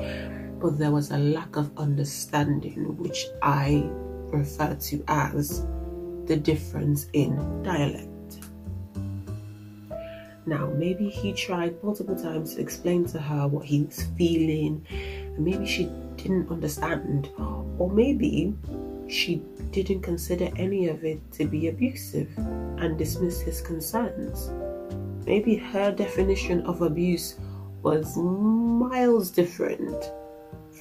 but 0.62 0.78
there 0.78 0.92
was 0.92 1.10
a 1.10 1.18
lack 1.18 1.56
of 1.56 1.76
understanding, 1.76 2.96
which 2.96 3.26
I 3.42 3.90
refer 4.30 4.74
to 4.74 5.04
as 5.08 5.66
the 6.26 6.36
difference 6.36 7.08
in 7.12 7.62
dialect. 7.64 8.08
Now, 10.46 10.68
maybe 10.76 11.08
he 11.08 11.32
tried 11.32 11.82
multiple 11.82 12.16
times 12.16 12.54
to 12.54 12.60
explain 12.60 13.06
to 13.06 13.18
her 13.18 13.48
what 13.48 13.64
he 13.64 13.82
was 13.82 14.04
feeling, 14.16 14.86
and 14.88 15.38
maybe 15.40 15.66
she 15.66 15.90
didn't 16.16 16.48
understand, 16.48 17.28
or 17.38 17.90
maybe 17.90 18.54
she 19.08 19.42
didn't 19.72 20.02
consider 20.02 20.48
any 20.56 20.86
of 20.86 21.04
it 21.04 21.18
to 21.32 21.44
be 21.44 21.68
abusive 21.68 22.30
and 22.38 22.96
dismissed 22.96 23.42
his 23.42 23.60
concerns. 23.60 24.50
Maybe 25.26 25.56
her 25.56 25.90
definition 25.90 26.62
of 26.62 26.82
abuse 26.82 27.36
was 27.82 28.16
miles 28.16 29.30
different 29.30 30.12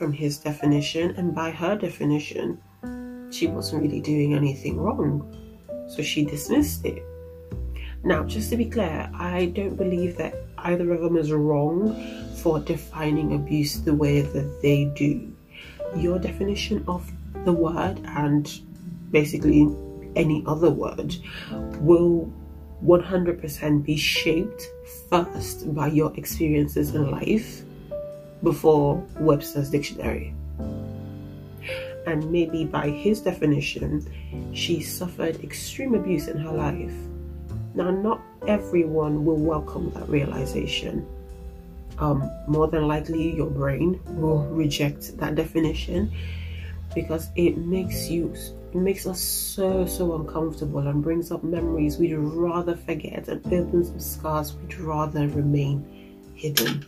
from 0.02 0.12
his 0.12 0.40
definition, 0.40 1.12
and 1.16 1.36
by 1.36 1.52
her 1.52 1.76
definition, 1.76 2.60
she 3.30 3.46
wasn't 3.46 3.84
really 3.84 4.02
doing 4.02 4.34
anything 4.34 4.78
wrong, 4.78 5.22
so 5.88 6.02
she 6.02 6.26
dismissed 6.26 6.84
it. 6.86 7.04
Now, 8.04 8.24
just 8.24 8.50
to 8.50 8.58
be 8.58 8.66
clear, 8.66 9.12
I 9.14 9.52
don't 9.54 9.76
believe 9.76 10.18
that 10.18 10.34
either 10.58 10.92
of 10.92 11.02
them 11.02 11.18
is 11.18 11.32
wrong 11.32 11.94
for 12.38 12.60
defining 12.60 13.36
abuse 13.36 13.82
the 13.82 13.94
way 13.94 14.22
that 14.22 14.62
they 14.64 14.86
do. 14.96 15.32
Your 15.96 16.18
definition 16.18 16.84
of 16.88 17.08
the 17.46 17.54
word 17.54 18.02
and 18.04 18.52
basically 19.12 19.70
any 20.16 20.44
other 20.48 20.72
word 20.72 21.16
will 21.78 22.34
100% 22.84 23.86
be 23.86 23.98
shaped 23.98 24.64
first 25.12 25.76
by 25.76 25.90
your 25.90 26.12
experiences 26.16 26.96
in 26.96 27.12
life 27.12 27.62
before 28.44 28.96
Webster's 29.20 29.70
dictionary. 29.70 30.34
And 32.08 32.32
maybe 32.32 32.66
by 32.66 32.90
his 32.90 33.22
definition, 33.22 34.06
she 34.54 34.82
suffered 34.82 35.44
extreme 35.44 35.94
abuse 35.94 36.28
in 36.28 36.38
her 36.38 36.52
life. 36.52 36.94
Now, 37.76 37.92
not 37.92 38.22
everyone 38.48 39.24
will 39.24 39.38
welcome 39.38 39.92
that 39.92 40.10
realization. 40.10 41.06
Um, 42.00 42.30
more 42.48 42.68
than 42.68 42.88
likely, 42.88 43.36
your 43.36 43.50
brain 43.50 44.00
will 44.08 44.46
reject 44.48 45.18
that 45.18 45.36
definition 45.36 46.12
because 46.96 47.30
it 47.36 47.58
makes 47.58 48.10
you 48.10 48.34
it 48.74 48.78
makes 48.78 49.06
us 49.06 49.20
so 49.20 49.86
so 49.86 50.16
uncomfortable 50.16 50.80
and 50.80 51.04
brings 51.04 51.32
up 51.32 51.44
memories 51.44 51.98
we'd 51.98 52.14
rather 52.16 52.76
forget 52.76 53.28
and 53.28 53.46
opens 53.48 53.90
some 53.90 54.00
scars 54.00 54.56
we'd 54.56 54.78
rather 54.80 55.28
remain 55.30 55.86
hidden 56.36 56.84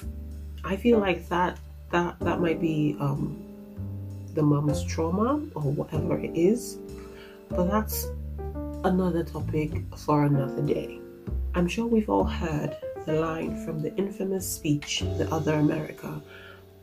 i 0.63 0.75
feel 0.75 0.99
like 0.99 1.27
that 1.29 1.57
that 1.91 2.19
that 2.19 2.39
might 2.39 2.59
be 2.59 2.95
um 2.99 3.39
the 4.33 4.41
mom's 4.41 4.83
trauma 4.83 5.41
or 5.55 5.63
whatever 5.63 6.17
it 6.19 6.35
is 6.35 6.77
but 7.49 7.65
that's 7.69 8.07
another 8.83 9.23
topic 9.23 9.71
for 9.97 10.25
another 10.25 10.61
day 10.61 10.99
i'm 11.55 11.67
sure 11.67 11.85
we've 11.85 12.09
all 12.09 12.23
heard 12.23 12.75
the 13.05 13.13
line 13.13 13.63
from 13.65 13.81
the 13.81 13.93
infamous 13.95 14.47
speech 14.49 15.03
the 15.17 15.27
other 15.31 15.55
america 15.55 16.21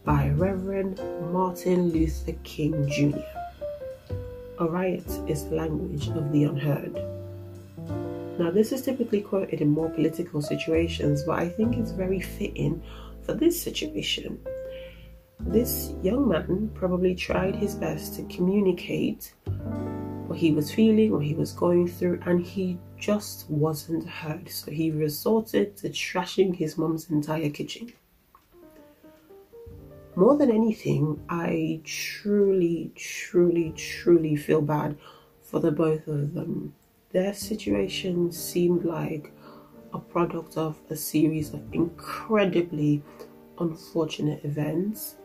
by 0.04 0.30
Reverend 0.30 0.98
Martin 1.30 1.90
Luther 1.90 2.32
King 2.42 2.88
Jr. 2.88 3.20
A 4.58 4.66
riot 4.66 5.06
is 5.28 5.44
the 5.44 5.56
language 5.56 6.08
of 6.08 6.32
the 6.32 6.44
unheard. 6.44 6.94
Now, 8.38 8.50
this 8.50 8.72
is 8.72 8.82
typically 8.82 9.20
quoted 9.20 9.60
in 9.60 9.68
more 9.68 9.90
political 9.90 10.40
situations, 10.40 11.22
but 11.22 11.38
I 11.38 11.48
think 11.48 11.76
it's 11.76 11.90
very 11.90 12.20
fitting 12.20 12.82
for 13.22 13.34
this 13.34 13.60
situation. 13.60 14.40
This 15.40 15.94
young 16.02 16.28
man 16.28 16.70
probably 16.74 17.14
tried 17.14 17.56
his 17.56 17.74
best 17.74 18.14
to 18.16 18.22
communicate 18.24 19.32
what 20.26 20.38
he 20.38 20.52
was 20.52 20.70
feeling, 20.70 21.12
what 21.12 21.24
he 21.24 21.34
was 21.34 21.52
going 21.52 21.88
through, 21.88 22.20
and 22.26 22.44
he 22.44 22.78
just 22.98 23.50
wasn't 23.50 24.06
heard, 24.08 24.48
so 24.48 24.70
he 24.70 24.90
resorted 24.90 25.76
to 25.78 25.88
trashing 25.88 26.54
his 26.54 26.78
mom's 26.78 27.10
entire 27.10 27.50
kitchen. 27.50 27.92
More 30.14 30.36
than 30.36 30.50
anything, 30.50 31.20
I 31.28 31.80
truly, 31.84 32.92
truly, 32.94 33.72
truly 33.76 34.36
feel 34.36 34.60
bad 34.60 34.96
for 35.42 35.60
the 35.60 35.72
both 35.72 36.06
of 36.06 36.34
them. 36.34 36.74
Their 37.10 37.32
situation 37.32 38.30
seemed 38.30 38.84
like 38.84 39.32
a 39.92 39.98
product 39.98 40.56
of 40.56 40.78
a 40.90 40.96
series 40.96 41.52
of 41.52 41.62
incredibly 41.72 43.02
unfortunate 43.58 44.44
events 44.44 45.16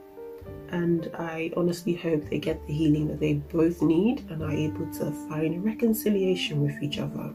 and 0.69 1.09
I 1.17 1.51
honestly 1.55 1.93
hope 1.93 2.29
they 2.29 2.39
get 2.39 2.65
the 2.67 2.73
healing 2.73 3.07
that 3.07 3.19
they 3.19 3.33
both 3.33 3.81
need 3.81 4.29
and 4.29 4.43
are 4.43 4.51
able 4.51 4.85
to 4.93 5.11
find 5.29 5.63
reconciliation 5.63 6.61
with 6.61 6.81
each 6.81 6.99
other. 6.99 7.33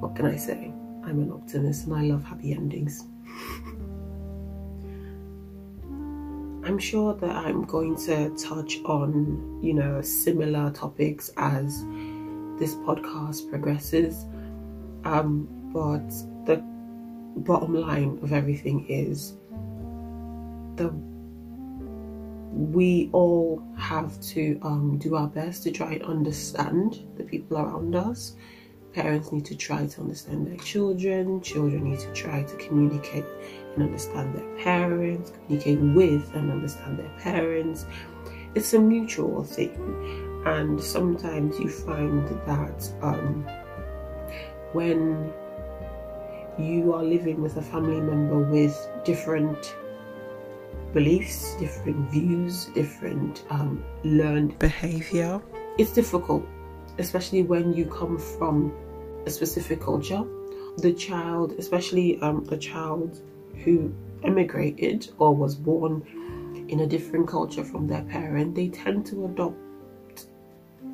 What 0.00 0.16
can 0.16 0.26
I 0.26 0.36
say? 0.36 0.72
I'm 1.04 1.20
an 1.20 1.30
optimist 1.32 1.86
and 1.86 1.94
I 1.94 2.02
love 2.02 2.24
happy 2.24 2.52
endings. 2.52 3.04
I'm 6.64 6.78
sure 6.78 7.14
that 7.14 7.30
I'm 7.30 7.64
going 7.64 7.96
to 8.06 8.30
touch 8.36 8.78
on, 8.84 9.60
you 9.62 9.74
know, 9.74 10.00
similar 10.02 10.70
topics 10.70 11.30
as 11.36 11.82
this 12.58 12.74
podcast 12.76 13.48
progresses. 13.50 14.26
Um, 15.04 15.48
but 15.72 16.08
the 16.46 16.62
bottom 17.36 17.74
line 17.74 18.18
of 18.22 18.32
everything 18.32 18.86
is 18.88 19.36
the 20.76 20.92
we 22.52 23.08
all 23.12 23.62
have 23.76 24.20
to 24.20 24.58
um, 24.62 24.98
do 24.98 25.14
our 25.14 25.28
best 25.28 25.62
to 25.62 25.70
try 25.70 25.92
and 25.92 26.02
understand 26.02 27.04
the 27.16 27.22
people 27.22 27.56
around 27.56 27.94
us. 27.94 28.34
Parents 28.92 29.30
need 29.30 29.44
to 29.44 29.54
try 29.54 29.86
to 29.86 30.00
understand 30.00 30.48
their 30.48 30.56
children. 30.56 31.40
Children 31.42 31.84
need 31.84 32.00
to 32.00 32.12
try 32.12 32.42
to 32.42 32.56
communicate 32.56 33.24
and 33.74 33.84
understand 33.84 34.34
their 34.34 34.56
parents, 34.56 35.30
communicate 35.30 35.78
with 35.94 36.34
and 36.34 36.50
understand 36.50 36.98
their 36.98 37.12
parents. 37.20 37.86
It's 38.56 38.74
a 38.74 38.80
mutual 38.80 39.44
thing, 39.44 40.42
and 40.44 40.82
sometimes 40.82 41.58
you 41.60 41.68
find 41.68 42.28
that 42.46 42.92
um, 43.00 43.46
when 44.72 45.32
you 46.58 46.92
are 46.94 47.02
living 47.02 47.40
with 47.40 47.56
a 47.56 47.62
family 47.62 48.00
member 48.00 48.38
with 48.38 48.76
different 49.04 49.74
beliefs, 50.92 51.54
different 51.56 52.10
views, 52.10 52.66
different 52.66 53.44
um, 53.50 53.84
learned 54.04 54.58
behavior. 54.58 55.40
It's 55.78 55.92
difficult, 55.92 56.44
especially 56.98 57.42
when 57.42 57.72
you 57.72 57.86
come 57.86 58.18
from 58.18 58.72
a 59.26 59.30
specific 59.30 59.80
culture. 59.80 60.24
The 60.78 60.92
child, 60.92 61.52
especially 61.58 62.20
um, 62.20 62.46
a 62.50 62.56
child 62.56 63.20
who 63.64 63.92
emigrated 64.22 65.10
or 65.18 65.34
was 65.34 65.54
born 65.54 66.02
in 66.68 66.80
a 66.80 66.86
different 66.86 67.28
culture 67.28 67.64
from 67.64 67.86
their 67.86 68.02
parent, 68.02 68.54
they 68.54 68.68
tend 68.68 69.06
to 69.06 69.24
adopt 69.26 69.56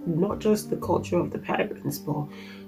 not 0.06 0.38
just 0.38 0.70
the 0.70 0.76
culture 0.76 1.18
of 1.18 1.30
the 1.30 1.38
parents, 1.38 1.98
but 1.98 2.26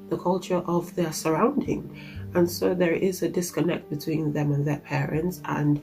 the 0.09 0.17
culture 0.17 0.63
of 0.67 0.95
their 0.95 1.13
surrounding. 1.13 2.18
And 2.35 2.51
so 2.51 2.75
there 2.75 2.93
is 2.93 3.23
a 3.23 3.29
disconnect 3.29 3.91
between 3.91 4.33
them 4.33 4.53
and 4.53 4.67
their 4.67 4.79
parents, 4.79 5.41
and 5.45 5.83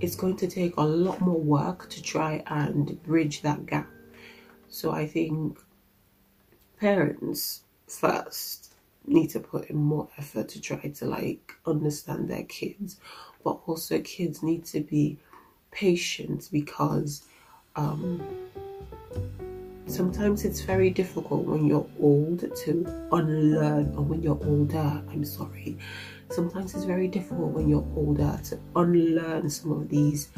it's 0.00 0.14
going 0.14 0.36
to 0.36 0.46
take 0.46 0.76
a 0.76 0.82
lot 0.82 1.20
more 1.20 1.40
work 1.40 1.88
to 1.90 2.02
try 2.02 2.42
and 2.46 3.02
bridge 3.02 3.42
that 3.42 3.66
gap. 3.66 3.88
So 4.68 4.92
I 4.92 5.06
think 5.06 5.58
parents 6.78 7.62
first 7.86 8.74
need 9.06 9.30
to 9.30 9.40
put 9.40 9.70
in 9.70 9.76
more 9.76 10.08
effort 10.18 10.48
to 10.50 10.60
try 10.60 10.78
to 10.78 11.04
like 11.06 11.52
understand 11.66 12.28
their 12.28 12.44
kids, 12.44 12.98
but 13.42 13.58
also 13.66 13.98
kids 14.00 14.42
need 14.42 14.64
to 14.66 14.80
be 14.80 15.18
patient 15.70 16.48
because 16.52 17.24
um, 17.76 18.22
sometimes 19.88 20.44
it's 20.44 20.60
very 20.60 20.90
difficult 20.90 21.44
when 21.44 21.66
you're 21.66 21.86
old 22.00 22.40
to 22.40 23.08
unlearn, 23.12 23.94
or 23.96 24.02
when 24.02 24.22
you're 24.22 24.38
older, 24.44 25.02
I'm 25.10 25.24
sorry, 25.24 25.76
sometimes 26.30 26.74
it's 26.74 26.84
very 26.84 27.08
difficult 27.08 27.52
when 27.52 27.68
you're 27.68 27.86
older 27.96 28.38
to 28.44 28.58
unlearn 28.76 29.48
some 29.50 29.72
of 29.72 29.88
these 29.88 30.28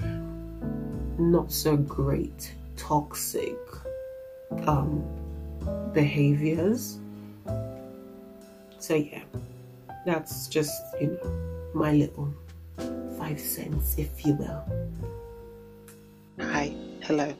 not 1.18 1.52
so 1.52 1.76
great, 1.76 2.54
toxic 2.76 3.58
um, 4.66 5.04
behaviors. 5.92 6.98
So, 8.78 8.94
yeah, 8.94 9.22
that's 10.06 10.48
just, 10.48 10.72
you 11.00 11.18
know, 11.22 11.70
my 11.74 11.92
little 11.92 12.32
five 13.18 13.38
cents, 13.38 13.96
if 13.98 14.24
you 14.24 14.34
will. 14.34 14.64
Hi, 16.38 16.74
hello. 17.02 17.34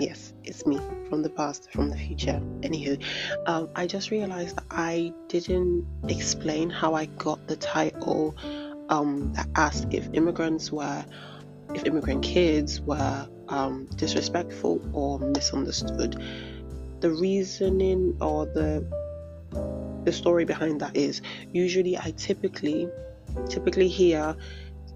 Yes, 0.00 0.32
it's 0.42 0.66
me 0.66 0.80
from 1.08 1.22
the 1.22 1.30
past, 1.30 1.70
from 1.70 1.88
the 1.88 1.96
future. 1.96 2.40
Anywho, 2.60 3.02
um, 3.46 3.68
I 3.76 3.86
just 3.86 4.10
realized 4.10 4.56
that 4.56 4.64
I 4.70 5.12
didn't 5.28 5.86
explain 6.08 6.68
how 6.68 6.94
I 6.94 7.06
got 7.06 7.46
the 7.46 7.56
title 7.56 8.34
um, 8.88 9.32
that 9.34 9.48
asked 9.54 9.94
if 9.94 10.08
immigrants 10.12 10.72
were, 10.72 11.04
if 11.74 11.84
immigrant 11.84 12.24
kids 12.24 12.80
were 12.80 13.28
um, 13.48 13.86
disrespectful 13.94 14.80
or 14.92 15.20
misunderstood. 15.20 16.20
The 17.00 17.10
reasoning 17.10 18.16
or 18.20 18.46
the 18.46 18.84
the 20.04 20.12
story 20.12 20.44
behind 20.44 20.80
that 20.80 20.96
is 20.96 21.22
usually 21.52 21.96
I 21.96 22.12
typically 22.16 22.88
typically 23.48 23.88
hear 23.88 24.34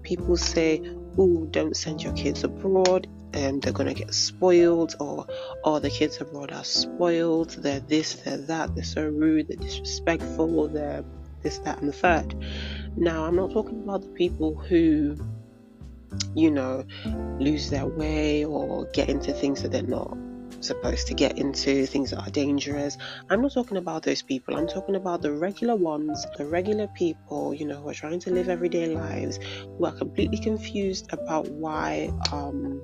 people 0.01 0.35
say, 0.35 0.81
"Oh, 1.17 1.45
don't 1.45 1.75
send 1.75 2.03
your 2.03 2.13
kids 2.13 2.43
abroad 2.43 3.07
um, 3.35 3.59
they're 3.59 3.73
gonna 3.73 3.93
get 3.93 4.13
spoiled 4.13 4.95
or 4.99 5.27
all 5.63 5.79
the 5.79 5.89
kids 5.89 6.19
abroad 6.21 6.51
are 6.51 6.63
spoiled 6.63 7.51
they're 7.51 7.79
this 7.81 8.13
they're 8.15 8.37
that 8.37 8.73
they're 8.75 8.83
so 8.83 9.05
rude 9.07 9.47
they're 9.47 9.57
disrespectful 9.57 10.67
they're 10.67 11.03
this 11.43 11.59
that 11.59 11.79
and 11.79 11.89
the 11.89 11.93
third 11.93 12.35
now 12.97 13.25
i'm 13.25 13.35
not 13.35 13.51
talking 13.51 13.81
about 13.83 14.01
the 14.01 14.09
people 14.09 14.55
who 14.55 15.15
you 16.35 16.51
know 16.51 16.83
lose 17.39 17.69
their 17.69 17.85
way 17.85 18.43
or 18.45 18.85
get 18.87 19.09
into 19.09 19.31
things 19.31 19.61
that 19.61 19.71
they're 19.71 19.83
not 19.83 20.17
supposed 20.61 21.07
to 21.07 21.13
get 21.13 21.37
into, 21.37 21.85
things 21.85 22.11
that 22.11 22.19
are 22.19 22.29
dangerous. 22.31 22.97
I'm 23.29 23.41
not 23.41 23.53
talking 23.53 23.77
about 23.77 24.03
those 24.03 24.21
people. 24.21 24.55
I'm 24.55 24.67
talking 24.67 24.95
about 24.95 25.21
the 25.21 25.31
regular 25.31 25.75
ones, 25.75 26.25
the 26.37 26.45
regular 26.45 26.87
people, 26.87 27.53
you 27.53 27.65
know, 27.65 27.81
who 27.81 27.89
are 27.89 27.93
trying 27.93 28.19
to 28.21 28.31
live 28.31 28.49
everyday 28.49 28.87
lives, 28.93 29.39
who 29.77 29.85
are 29.85 29.91
completely 29.91 30.37
confused 30.37 31.07
about 31.11 31.49
why 31.49 32.11
um 32.31 32.81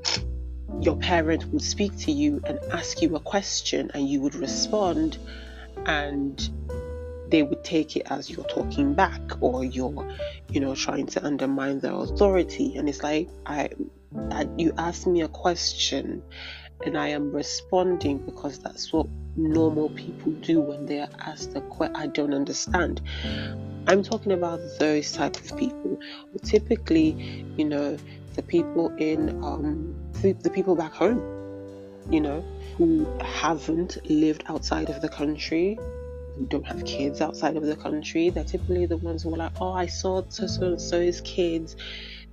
your 0.81 0.95
parent 0.97 1.45
would 1.51 1.61
speak 1.61 1.97
to 1.97 2.11
you 2.11 2.41
and 2.45 2.59
ask 2.71 3.01
you 3.01 3.15
a 3.15 3.19
question 3.19 3.91
and 3.93 4.09
you 4.09 4.21
would 4.21 4.35
respond 4.35 5.17
and 5.85 6.49
they 7.29 7.43
would 7.43 7.63
take 7.63 7.95
it 7.95 8.03
as 8.09 8.29
you're 8.29 8.45
talking 8.45 8.93
back 8.93 9.21
or 9.41 9.63
you're 9.63 10.15
you 10.49 10.59
know 10.59 10.75
trying 10.75 11.07
to 11.07 11.25
undermine 11.25 11.79
their 11.79 11.93
authority. 11.93 12.75
And 12.75 12.88
it's 12.88 13.03
like 13.03 13.29
i, 13.45 13.69
I 14.31 14.47
you 14.57 14.73
ask 14.77 15.07
me 15.07 15.21
a 15.21 15.27
question 15.27 16.23
and 16.85 16.97
i 16.97 17.07
am 17.07 17.31
responding 17.31 18.17
because 18.19 18.59
that's 18.59 18.91
what 18.91 19.07
normal 19.35 19.89
people 19.89 20.31
do 20.33 20.61
when 20.61 20.85
they 20.85 20.99
are 20.99 21.09
asked 21.19 21.55
a 21.55 21.61
question 21.61 21.95
i 21.95 22.07
don't 22.07 22.33
understand. 22.33 23.01
I'm 23.88 24.01
talking 24.01 24.31
about 24.31 24.59
those 24.79 25.11
type 25.11 25.35
of 25.35 25.57
people. 25.57 25.99
Typically 26.43 27.45
you 27.55 27.65
know 27.65 27.97
the 28.35 28.43
people 28.43 28.93
in 28.97 29.29
um, 29.43 29.95
the, 30.21 30.34
the 30.34 30.49
people 30.49 30.75
back 30.75 30.93
home, 30.93 31.19
you 32.10 32.21
know, 32.21 32.43
who 32.78 33.06
haven't 33.21 33.97
lived 34.10 34.43
outside 34.47 34.89
of 34.89 35.01
the 35.01 35.10
country, 35.10 35.78
who 36.36 36.45
don't 36.47 36.65
have 36.65 36.84
kids 36.86 37.21
outside 37.21 37.56
of 37.58 37.65
the 37.65 37.75
country. 37.75 38.30
They're 38.30 38.43
typically 38.43 38.86
the 38.86 38.97
ones 38.97 39.23
who 39.23 39.34
are 39.34 39.38
like, 39.38 39.54
oh, 39.62 39.71
I 39.71 39.86
saw 39.86 40.23
so 40.30 40.47
so 40.47 40.78
so's 40.78 41.21
kids. 41.21 41.75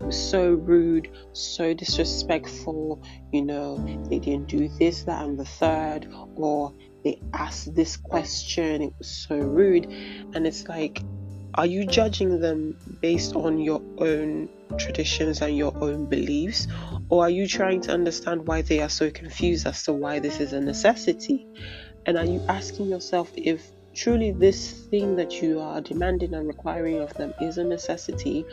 It 0.01 0.05
was 0.05 0.31
so 0.31 0.55
rude, 0.55 1.11
so 1.33 1.75
disrespectful. 1.75 3.03
You 3.33 3.43
know, 3.43 3.77
they 4.09 4.19
didn't 4.19 4.49
do 4.49 4.69
this, 4.69 5.05
that, 5.05 5.25
and 5.25 5.39
the 5.39 5.45
third, 5.45 6.09
or 6.35 6.75
they 7.05 7.21
asked 7.33 7.75
this 7.75 7.97
question. 7.97 8.83
It 8.83 8.95
was 8.99 9.09
so 9.09 9.37
rude, 9.37 9.87
and 10.35 10.47
it's 10.47 10.67
like 10.67 11.03
are 11.55 11.67
you 11.67 11.87
judging 11.87 12.41
them 12.41 12.77
based 13.01 13.35
on 13.37 13.59
your 13.59 13.83
own 13.99 14.49
traditions 14.79 15.43
and 15.43 15.57
your 15.57 15.77
own 15.83 16.07
beliefs? 16.07 16.67
Or 17.09 17.25
are 17.25 17.31
you 17.31 17.47
trying 17.47 17.83
to 17.83 17.93
understand 17.93 18.47
why 18.47 18.63
they 18.63 18.81
are 18.81 18.89
so 18.89 19.11
confused 19.11 19.67
as 19.67 19.83
to 19.85 19.93
why 19.93 20.19
this 20.19 20.41
is 20.41 20.53
a 20.53 20.61
necessity? 20.61 21.47
And 22.07 22.17
are 22.17 22.25
you 22.25 22.43
asking 22.49 22.87
yourself 22.87 23.31
if 23.37 23.71
truly 23.95 24.33
this 24.33 24.73
thing 24.89 25.17
that 25.17 25.43
you 25.43 25.61
are 25.61 25.81
demanding 25.81 26.35
and 26.35 26.49
requiring 26.49 27.01
of 27.01 27.13
them 27.15 27.35
is 27.41 27.59
a 27.59 27.65
necessity 27.65 28.47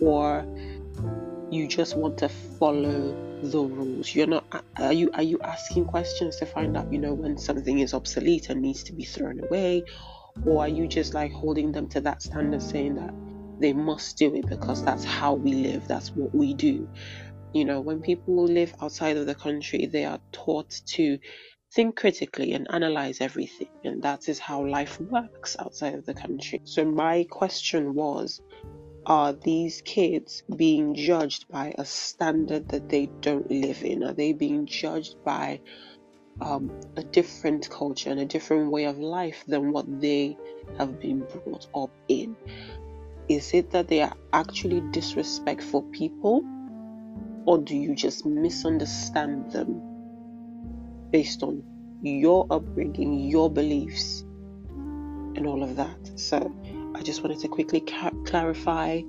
or 0.00 0.46
you 1.50 1.66
just 1.66 1.96
want 1.96 2.18
to 2.18 2.28
follow 2.28 3.14
the 3.42 3.58
rules 3.58 4.14
you're 4.14 4.26
not 4.26 4.44
are 4.78 4.92
you 4.92 5.10
are 5.12 5.22
you 5.22 5.38
asking 5.42 5.84
questions 5.84 6.36
to 6.36 6.46
find 6.46 6.76
out 6.76 6.90
you 6.92 6.98
know 6.98 7.14
when 7.14 7.36
something 7.36 7.78
is 7.80 7.94
obsolete 7.94 8.48
and 8.48 8.62
needs 8.62 8.82
to 8.82 8.92
be 8.92 9.04
thrown 9.04 9.40
away 9.44 9.84
Or 10.44 10.62
are 10.62 10.68
you 10.68 10.86
just 10.86 11.14
like 11.14 11.32
holding 11.32 11.72
them 11.72 11.88
to 11.90 12.00
that 12.02 12.22
standard 12.22 12.62
saying 12.62 12.96
that 12.96 13.14
they 13.60 13.72
must 13.72 14.18
do 14.18 14.34
it 14.34 14.48
because 14.48 14.84
that's 14.84 15.04
how 15.04 15.34
we 15.34 15.54
live, 15.54 15.88
that's 15.88 16.10
what 16.10 16.34
we 16.34 16.54
do? 16.54 16.88
You 17.52 17.64
know, 17.64 17.80
when 17.80 18.00
people 18.00 18.44
live 18.44 18.74
outside 18.82 19.16
of 19.16 19.26
the 19.26 19.34
country, 19.34 19.86
they 19.86 20.04
are 20.04 20.20
taught 20.32 20.70
to 20.88 21.18
think 21.72 21.96
critically 21.96 22.52
and 22.52 22.66
analyze 22.70 23.20
everything. 23.20 23.68
And 23.84 24.02
that 24.02 24.28
is 24.28 24.38
how 24.38 24.66
life 24.66 25.00
works 25.00 25.56
outside 25.58 25.94
of 25.94 26.06
the 26.06 26.14
country. 26.14 26.60
So, 26.64 26.84
my 26.84 27.26
question 27.30 27.94
was 27.94 28.40
are 29.06 29.32
these 29.32 29.82
kids 29.82 30.42
being 30.56 30.96
judged 30.96 31.46
by 31.48 31.72
a 31.78 31.84
standard 31.84 32.68
that 32.70 32.88
they 32.88 33.06
don't 33.20 33.48
live 33.48 33.84
in? 33.84 34.02
Are 34.02 34.12
they 34.12 34.32
being 34.32 34.66
judged 34.66 35.14
by 35.24 35.60
um, 36.40 36.70
a 36.96 37.02
different 37.02 37.68
culture 37.70 38.10
and 38.10 38.20
a 38.20 38.24
different 38.26 38.70
way 38.70 38.84
of 38.84 38.98
life 38.98 39.44
than 39.46 39.72
what 39.72 40.00
they 40.00 40.36
have 40.78 41.00
been 41.00 41.20
brought 41.20 41.66
up 41.74 41.90
in? 42.08 42.36
Is 43.28 43.54
it 43.54 43.70
that 43.70 43.88
they 43.88 44.02
are 44.02 44.14
actually 44.32 44.80
disrespectful 44.92 45.82
people, 45.82 46.42
or 47.44 47.58
do 47.58 47.76
you 47.76 47.94
just 47.94 48.24
misunderstand 48.24 49.50
them 49.52 49.82
based 51.10 51.42
on 51.42 51.62
your 52.02 52.46
upbringing, 52.50 53.20
your 53.20 53.50
beliefs, 53.50 54.22
and 54.70 55.46
all 55.46 55.62
of 55.62 55.76
that? 55.76 56.18
So, 56.18 56.54
I 56.94 57.02
just 57.02 57.22
wanted 57.22 57.40
to 57.40 57.48
quickly 57.48 57.80
ca- 57.80 58.12
clarify 58.24 59.02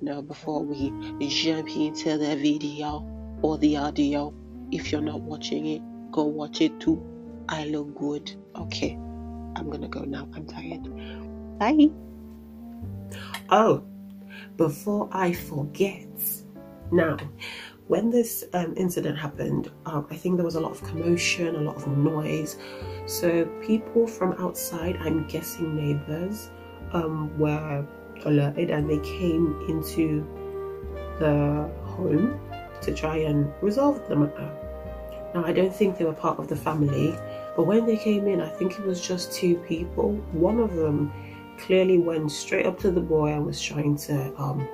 now 0.00 0.20
before 0.20 0.62
we 0.62 0.90
jump 1.28 1.76
into 1.76 2.16
the 2.18 2.36
video 2.36 3.06
or 3.42 3.58
the 3.58 3.76
audio. 3.76 4.32
If 4.72 4.90
you're 4.90 5.02
not 5.02 5.20
watching 5.20 5.66
it, 5.66 5.82
go 6.14 6.22
watch 6.22 6.60
it 6.60 6.78
too. 6.78 7.02
I 7.48 7.64
look 7.64 7.96
good. 7.96 8.32
Okay, 8.54 8.94
I'm 9.56 9.68
gonna 9.68 9.88
go 9.88 10.02
now. 10.02 10.28
I'm 10.32 10.46
tired. 10.46 10.84
Bye. 11.58 11.90
Oh, 13.50 13.82
before 14.56 15.08
I 15.10 15.32
forget, 15.32 16.06
now 16.92 17.16
when 17.88 18.10
this 18.10 18.44
um, 18.54 18.74
incident 18.76 19.18
happened, 19.18 19.72
um, 19.86 20.06
I 20.08 20.14
think 20.14 20.36
there 20.36 20.44
was 20.44 20.54
a 20.54 20.60
lot 20.60 20.70
of 20.70 20.82
commotion, 20.84 21.56
a 21.56 21.60
lot 21.60 21.76
of 21.76 21.88
noise. 21.88 22.56
So 23.06 23.44
people 23.66 24.06
from 24.06 24.32
outside, 24.38 24.96
I'm 24.98 25.26
guessing 25.26 25.74
neighbors, 25.76 26.48
um, 26.92 27.36
were 27.38 27.84
alerted 28.24 28.70
and 28.70 28.88
they 28.88 29.00
came 29.00 29.60
into 29.68 30.24
the 31.18 31.68
home 31.84 32.40
to 32.82 32.94
try 32.94 33.16
and 33.16 33.52
resolve 33.60 34.00
the 34.08 34.16
matter. 34.16 34.63
Now, 35.34 35.44
I 35.44 35.52
don't 35.52 35.74
think 35.74 35.98
they 35.98 36.04
were 36.04 36.12
part 36.12 36.38
of 36.38 36.46
the 36.46 36.54
family, 36.54 37.18
but 37.56 37.64
when 37.64 37.86
they 37.86 37.96
came 37.96 38.28
in, 38.28 38.40
I 38.40 38.48
think 38.48 38.78
it 38.78 38.86
was 38.86 39.04
just 39.04 39.32
two 39.32 39.56
people. 39.66 40.12
One 40.30 40.60
of 40.60 40.76
them 40.76 41.12
clearly 41.58 41.98
went 41.98 42.30
straight 42.30 42.66
up 42.66 42.78
to 42.80 42.90
the 42.92 43.00
boy 43.00 43.32
and 43.32 43.44
was 43.44 43.60
trying 43.60 43.96
to 43.96 44.32
um, 44.40 44.68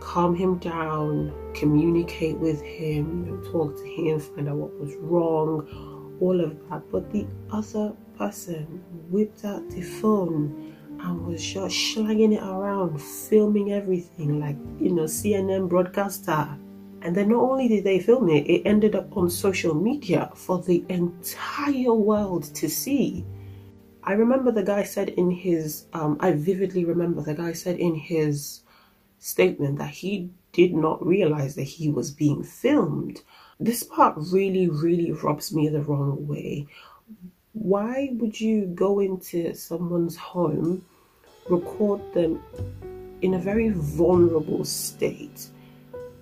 calm 0.00 0.34
him 0.34 0.58
down, 0.58 1.32
communicate 1.54 2.36
with 2.36 2.60
him, 2.62 3.26
you 3.26 3.36
know, 3.36 3.52
talk 3.52 3.76
to 3.76 3.84
him, 3.84 4.18
find 4.18 4.48
out 4.48 4.56
what 4.56 4.76
was 4.80 4.94
wrong, 4.96 6.16
all 6.20 6.40
of 6.40 6.58
that. 6.68 6.82
But 6.90 7.12
the 7.12 7.26
other 7.52 7.92
person 8.18 8.82
whipped 9.08 9.44
out 9.44 9.70
the 9.70 9.82
phone 9.82 10.74
and 11.00 11.26
was 11.26 11.44
just 11.44 11.76
slanging 11.92 12.32
it 12.32 12.42
around, 12.42 13.00
filming 13.00 13.72
everything 13.72 14.40
like, 14.40 14.56
you 14.80 14.92
know, 14.92 15.04
CNN 15.04 15.68
broadcaster. 15.68 16.58
And 17.02 17.16
then 17.16 17.28
not 17.28 17.42
only 17.42 17.68
did 17.68 17.84
they 17.84 17.98
film 17.98 18.28
it, 18.28 18.46
it 18.46 18.62
ended 18.66 18.94
up 18.94 19.16
on 19.16 19.30
social 19.30 19.74
media 19.74 20.30
for 20.34 20.60
the 20.60 20.84
entire 20.88 21.94
world 21.94 22.44
to 22.54 22.68
see. 22.68 23.24
I 24.04 24.12
remember 24.12 24.50
the 24.50 24.62
guy 24.62 24.82
said 24.82 25.10
in 25.10 25.30
his, 25.30 25.86
um, 25.92 26.16
I 26.20 26.32
vividly 26.32 26.84
remember 26.84 27.22
the 27.22 27.34
guy 27.34 27.52
said 27.52 27.78
in 27.78 27.94
his 27.94 28.62
statement 29.18 29.78
that 29.78 29.90
he 29.90 30.30
did 30.52 30.74
not 30.74 31.04
realize 31.04 31.54
that 31.54 31.64
he 31.64 31.90
was 31.90 32.10
being 32.10 32.42
filmed. 32.42 33.22
This 33.58 33.82
part 33.82 34.14
really, 34.16 34.68
really 34.68 35.12
rubs 35.12 35.54
me 35.54 35.68
the 35.68 35.82
wrong 35.82 36.26
way. 36.26 36.66
Why 37.52 38.10
would 38.12 38.40
you 38.40 38.66
go 38.66 39.00
into 39.00 39.54
someone's 39.54 40.16
home 40.16 40.84
record 41.48 42.00
them 42.14 42.42
in 43.22 43.34
a 43.34 43.38
very 43.38 43.70
vulnerable 43.70 44.64
state 44.64 45.48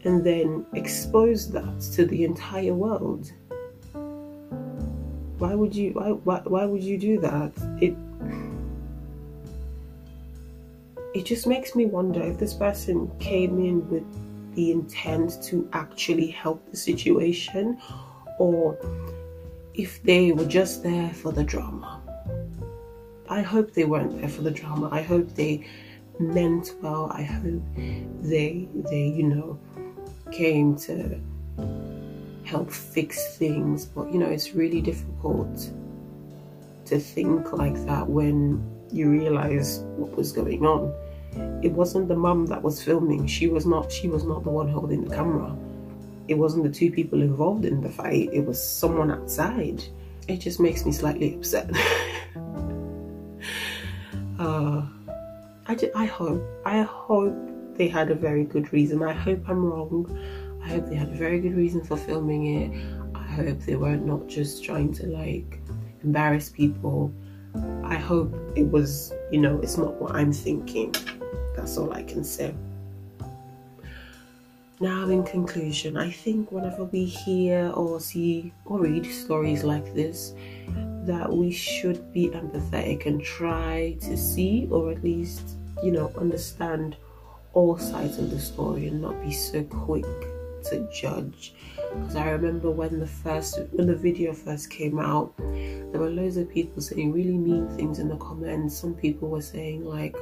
and 0.05 0.25
then 0.25 0.65
expose 0.75 1.51
that 1.51 1.81
to 1.81 2.07
the 2.07 2.25
entire 2.25 2.75
world 2.75 3.33
why 5.39 5.55
would 5.55 5.75
you 5.75 5.93
why, 5.93 6.11
why, 6.11 6.41
why 6.45 6.65
would 6.65 6.83
you 6.83 6.99
do 6.99 7.21
that 7.21 7.53
it 7.81 7.97
it 11.15 11.25
just 11.25 11.47
makes 11.47 11.75
me 11.75 11.87
wonder 11.87 12.23
if 12.23 12.39
this 12.39 12.55
person 12.55 13.11
came 13.19 13.59
in 13.59 13.89
with 13.89 14.05
the 14.55 14.71
intent 14.71 15.43
to 15.43 15.69
actually 15.73 16.29
help 16.29 16.65
the 16.71 16.77
situation 16.77 17.79
or 18.39 18.79
if 19.75 20.03
they 20.03 20.33
were 20.33 20.45
just 20.45 20.83
there 20.83 21.11
for 21.15 21.33
the 21.33 21.45
drama 21.45 22.03
I 23.31 23.43
hope 23.43 23.73
they 23.73 23.85
weren't 23.85 24.19
there 24.21 24.29
for 24.29 24.43
the 24.43 24.51
drama. 24.51 24.89
I 24.91 25.03
hope 25.03 25.35
they 25.35 25.67
meant 26.19 26.75
well. 26.81 27.11
I 27.13 27.23
hope 27.23 27.63
they 28.23 28.69
they 28.75 29.05
you 29.07 29.25
know 29.25 29.59
came 30.33 30.77
to 30.77 31.21
help 32.45 32.71
fix 32.71 33.37
things. 33.37 33.85
But 33.85 34.13
you 34.13 34.19
know 34.19 34.29
it's 34.29 34.55
really 34.55 34.81
difficult 34.81 35.71
to 36.87 36.99
think 36.99 37.53
like 37.53 37.75
that 37.87 38.09
when 38.09 38.65
you 38.91 39.11
realize 39.11 39.81
what 39.97 40.17
was 40.17 40.33
going 40.33 40.65
on. 40.65 40.93
It 41.63 41.73
wasn't 41.73 42.09
the 42.09 42.17
mum 42.17 42.47
that 42.47 42.63
was 42.63 42.83
filming. 42.83 43.27
She 43.27 43.49
was 43.49 43.67
not 43.67 43.93
she 43.93 44.09
was 44.09 44.25
not 44.25 44.45
the 44.45 44.51
one 44.51 44.69
holding 44.69 45.05
the 45.05 45.15
camera. 45.15 45.57
It 46.29 46.35
wasn't 46.35 46.65
the 46.65 46.71
two 46.71 46.91
people 46.91 47.23
involved 47.23 47.65
in 47.65 47.81
the 47.81 47.89
fight. 47.89 48.31
It 48.33 48.45
was 48.45 48.63
someone 48.63 49.11
outside. 49.11 49.83
It 50.29 50.39
just 50.39 50.61
makes 50.61 50.85
me 50.85 50.93
slightly 50.93 51.35
upset. 51.35 51.71
uh, 54.39 54.83
I, 55.67 55.75
just, 55.75 55.97
I 55.97 56.05
hope, 56.05 56.43
I 56.67 56.83
hope 56.83 57.35
they 57.79 57.89
had 57.89 58.11
a 58.11 58.15
very 58.15 58.45
good 58.45 58.73
reason. 58.73 59.03
I 59.03 59.13
hope 59.13 59.49
I'm 59.49 59.65
wrong. 59.65 60.07
I 60.63 60.69
hope 60.69 60.89
they 60.89 60.97
had 60.97 61.09
a 61.09 61.17
very 61.17 61.41
good 61.41 61.55
reason 61.55 61.83
for 61.83 61.97
filming 61.97 62.43
it. 62.63 62.71
I 63.15 63.23
hope 63.23 63.61
they 63.61 63.77
were 63.77 63.97
not 63.97 64.19
not 64.19 64.29
just 64.29 64.65
trying 64.65 64.93
to 64.95 65.07
like 65.07 65.61
embarrass 66.03 66.49
people. 66.49 67.13
I 67.85 67.95
hope 67.95 68.35
it 68.57 68.65
was, 68.65 69.13
you 69.31 69.41
know, 69.41 69.59
it's 69.61 69.79
not 69.79 69.95
what 69.95 70.15
I'm 70.15 70.33
thinking. 70.33 70.95
That's 71.57 71.79
all 71.79 71.93
I 71.93 72.03
can 72.03 72.25
say. 72.25 72.55
Now, 74.81 75.09
in 75.09 75.25
conclusion, 75.25 75.97
I 75.97 76.11
think 76.11 76.53
whenever 76.53 76.85
we 76.85 77.05
hear 77.05 77.71
or 77.75 78.01
see 78.01 78.53
or 78.65 78.81
read 78.81 79.07
stories 79.07 79.65
like 79.65 79.93
this, 79.95 80.35
that 81.05 81.33
we 81.33 81.51
should 81.51 82.13
be 82.13 82.29
empathetic 82.29 83.07
and 83.07 83.21
try 83.21 83.97
to 84.03 84.17
see 84.17 84.69
or 84.71 84.93
at 84.93 85.03
least, 85.03 85.57
you 85.83 85.91
know, 85.91 86.13
understand 86.17 86.97
all 87.59 87.77
sides 87.77 88.19
of 88.19 88.31
the 88.31 88.39
story 88.39 88.87
and 88.87 89.03
not 89.03 89.21
be 89.21 89.33
so 89.33 89.65
quick 89.65 90.07
to 90.63 90.89
judge. 90.93 91.55
Because 91.93 92.15
I 92.15 92.31
remember 92.31 92.71
when 92.71 93.01
the 93.01 93.07
first 93.07 93.59
when 93.73 93.89
the 93.89 93.97
video 93.97 94.33
first 94.33 94.71
came 94.71 95.01
out, 95.01 95.37
there 95.39 96.01
were 96.01 96.09
loads 96.09 96.37
of 96.37 96.49
people 96.49 96.81
saying 96.81 97.11
really 97.11 97.37
mean 97.37 97.67
things 97.71 97.99
in 97.99 98.09
the 98.09 98.17
comments. 98.19 98.79
Some 98.79 98.95
people 98.95 99.29
were 99.29 99.43
saying 99.43 99.85
like, 99.85 100.17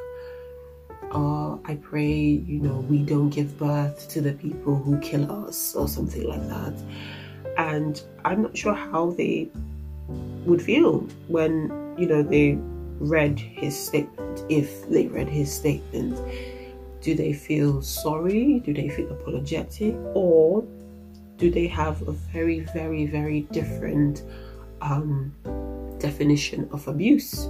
"Oh, 1.12 1.60
I 1.66 1.74
pray 1.74 2.14
you 2.52 2.58
know 2.58 2.78
we 2.88 3.00
don't 3.00 3.28
give 3.28 3.58
birth 3.58 4.08
to 4.14 4.22
the 4.22 4.32
people 4.32 4.74
who 4.74 4.98
kill 5.00 5.30
us" 5.30 5.74
or 5.74 5.88
something 5.88 6.26
like 6.26 6.48
that. 6.48 6.74
And 7.58 8.02
I'm 8.24 8.40
not 8.40 8.56
sure 8.56 8.74
how 8.74 9.10
they 9.10 9.50
would 10.46 10.62
feel 10.62 11.00
when 11.28 11.52
you 11.98 12.06
know 12.06 12.22
they 12.22 12.56
read 12.98 13.38
his 13.38 13.78
statement 13.78 14.44
if 14.48 14.88
they 14.88 15.06
read 15.08 15.28
his 15.28 15.52
statement 15.52 16.18
do 17.00 17.14
they 17.14 17.32
feel 17.32 17.82
sorry? 17.82 18.60
Do 18.60 18.72
they 18.72 18.88
feel 18.88 19.10
apologetic? 19.10 19.94
Or 20.14 20.64
do 21.36 21.50
they 21.50 21.66
have 21.66 22.02
a 22.08 22.12
very 22.12 22.60
very 22.60 23.06
very 23.06 23.42
different 23.52 24.22
um, 24.80 25.32
definition 25.98 26.68
of 26.72 26.86
abuse? 26.88 27.44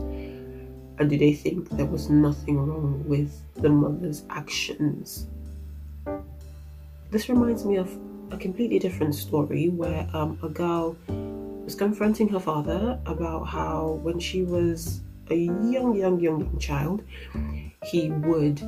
And 0.98 1.11
do 1.11 1.18
they 1.18 1.35
think 1.35 1.68
there 1.70 1.87
was 1.87 2.09
nothing 2.09 2.59
wrong 2.59 3.04
with 3.06 3.30
the 3.54 3.68
mother's 3.68 4.24
actions? 4.30 5.26
This 7.11 7.28
reminds 7.28 7.64
me 7.64 7.76
of 7.76 7.90
a 8.30 8.37
completely 8.37 8.78
different 8.78 9.14
story 9.14 9.68
where 9.68 10.09
um, 10.12 10.38
a 10.42 10.48
girl 10.48 10.96
was 11.64 11.74
confronting 11.74 12.28
her 12.28 12.40
father 12.40 12.98
about 13.06 13.44
how 13.44 14.00
when 14.02 14.18
she 14.18 14.42
was 14.42 15.00
a 15.30 15.37
young, 15.37 15.96
young, 15.96 16.20
young, 16.20 16.40
young 16.40 16.59
child, 16.59 17.02
he 17.85 18.11
would 18.11 18.61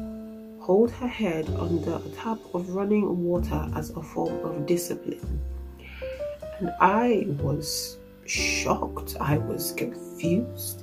hold 0.69 0.91
her 0.91 1.09
head 1.09 1.49
under 1.59 1.95
a 1.95 2.09
tap 2.15 2.39
of 2.53 2.69
running 2.69 3.25
water 3.25 3.67
as 3.75 3.89
a 3.89 4.03
form 4.03 4.35
of 4.45 4.67
discipline. 4.67 5.41
And 6.59 6.71
I 6.79 7.25
was 7.41 7.97
shocked, 8.27 9.17
I 9.19 9.39
was 9.39 9.73
confused, 9.73 10.83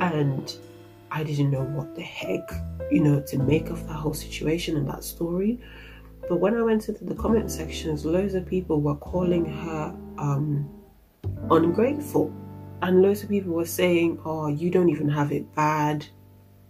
and 0.00 0.54
I 1.10 1.24
didn't 1.24 1.50
know 1.50 1.62
what 1.62 1.94
the 1.94 2.02
heck, 2.02 2.46
you 2.90 3.00
know, 3.00 3.22
to 3.22 3.38
make 3.38 3.70
of 3.70 3.88
that 3.88 3.94
whole 3.94 4.12
situation 4.12 4.76
and 4.76 4.86
that 4.90 5.02
story. 5.02 5.62
But 6.28 6.36
when 6.36 6.54
I 6.54 6.60
went 6.60 6.86
into 6.86 7.02
the 7.02 7.14
comment 7.14 7.50
sections, 7.50 8.04
loads 8.04 8.34
of 8.34 8.44
people 8.44 8.82
were 8.82 8.96
calling 8.96 9.46
her 9.46 9.96
um, 10.18 10.68
ungrateful. 11.50 12.30
And 12.82 13.00
loads 13.00 13.22
of 13.22 13.30
people 13.30 13.54
were 13.54 13.64
saying, 13.64 14.20
Oh, 14.26 14.48
you 14.48 14.68
don't 14.70 14.90
even 14.90 15.08
have 15.08 15.32
it 15.32 15.54
bad. 15.54 16.06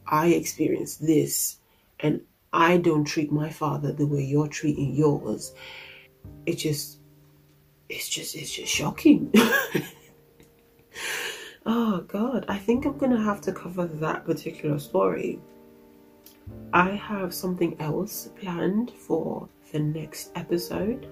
I 0.06 0.28
experienced 0.28 1.04
this. 1.04 1.58
And 1.98 2.20
I 2.56 2.78
don't 2.78 3.04
treat 3.04 3.30
my 3.30 3.50
father 3.50 3.92
the 3.92 4.06
way 4.06 4.22
you're 4.24 4.48
treating 4.48 4.94
yours. 4.94 5.52
It 6.46 6.54
just, 6.54 7.00
it's 7.90 8.08
just, 8.08 8.34
it's 8.34 8.50
just 8.50 8.72
shocking. 8.72 9.30
oh 11.66 12.00
God, 12.08 12.46
I 12.48 12.56
think 12.56 12.86
I'm 12.86 12.96
gonna 12.96 13.22
have 13.22 13.42
to 13.42 13.52
cover 13.52 13.84
that 13.86 14.24
particular 14.24 14.78
story. 14.78 15.38
I 16.72 16.92
have 16.92 17.34
something 17.34 17.78
else 17.78 18.30
planned 18.40 18.90
for 18.90 19.50
the 19.72 19.80
next 19.80 20.30
episode, 20.34 21.06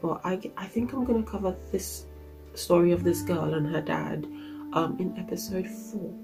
but 0.00 0.20
I, 0.22 0.40
I 0.56 0.66
think 0.66 0.92
I'm 0.92 1.04
gonna 1.04 1.24
cover 1.24 1.56
this 1.72 2.06
story 2.54 2.92
of 2.92 3.02
this 3.02 3.22
girl 3.22 3.54
and 3.54 3.66
her 3.66 3.80
dad 3.80 4.26
um, 4.74 4.96
in 5.00 5.18
episode 5.18 5.66
four. 5.66 6.14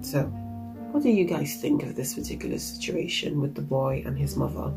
So, 0.00 0.32
what 0.92 1.02
do 1.02 1.08
you 1.08 1.24
guys 1.24 1.56
think 1.56 1.82
of 1.84 1.96
this 1.96 2.14
particular 2.14 2.58
situation 2.58 3.40
with 3.40 3.54
the 3.54 3.62
boy 3.62 4.02
and 4.04 4.18
his 4.18 4.36
mother? 4.36 4.70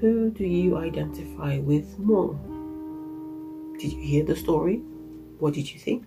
Who 0.00 0.30
do 0.30 0.46
you 0.46 0.78
identify 0.78 1.58
with 1.58 1.98
more? 1.98 2.38
Did 3.80 3.92
you 3.92 4.00
hear 4.00 4.24
the 4.24 4.36
story? 4.36 4.76
What 5.40 5.54
did 5.54 5.72
you 5.72 5.80
think? 5.80 6.04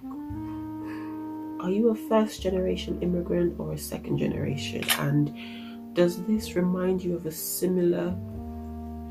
Are 1.62 1.70
you 1.70 1.90
a 1.90 1.96
first 1.96 2.42
generation 2.42 3.02
immigrant 3.02 3.60
or 3.60 3.74
a 3.74 3.78
second 3.78 4.20
generation? 4.20 4.86
And 5.00 5.94
does 5.94 6.24
this 6.24 6.56
remind 6.56 7.04
you 7.04 7.18
of 7.18 7.26
a 7.26 7.32
similar, 7.32 8.16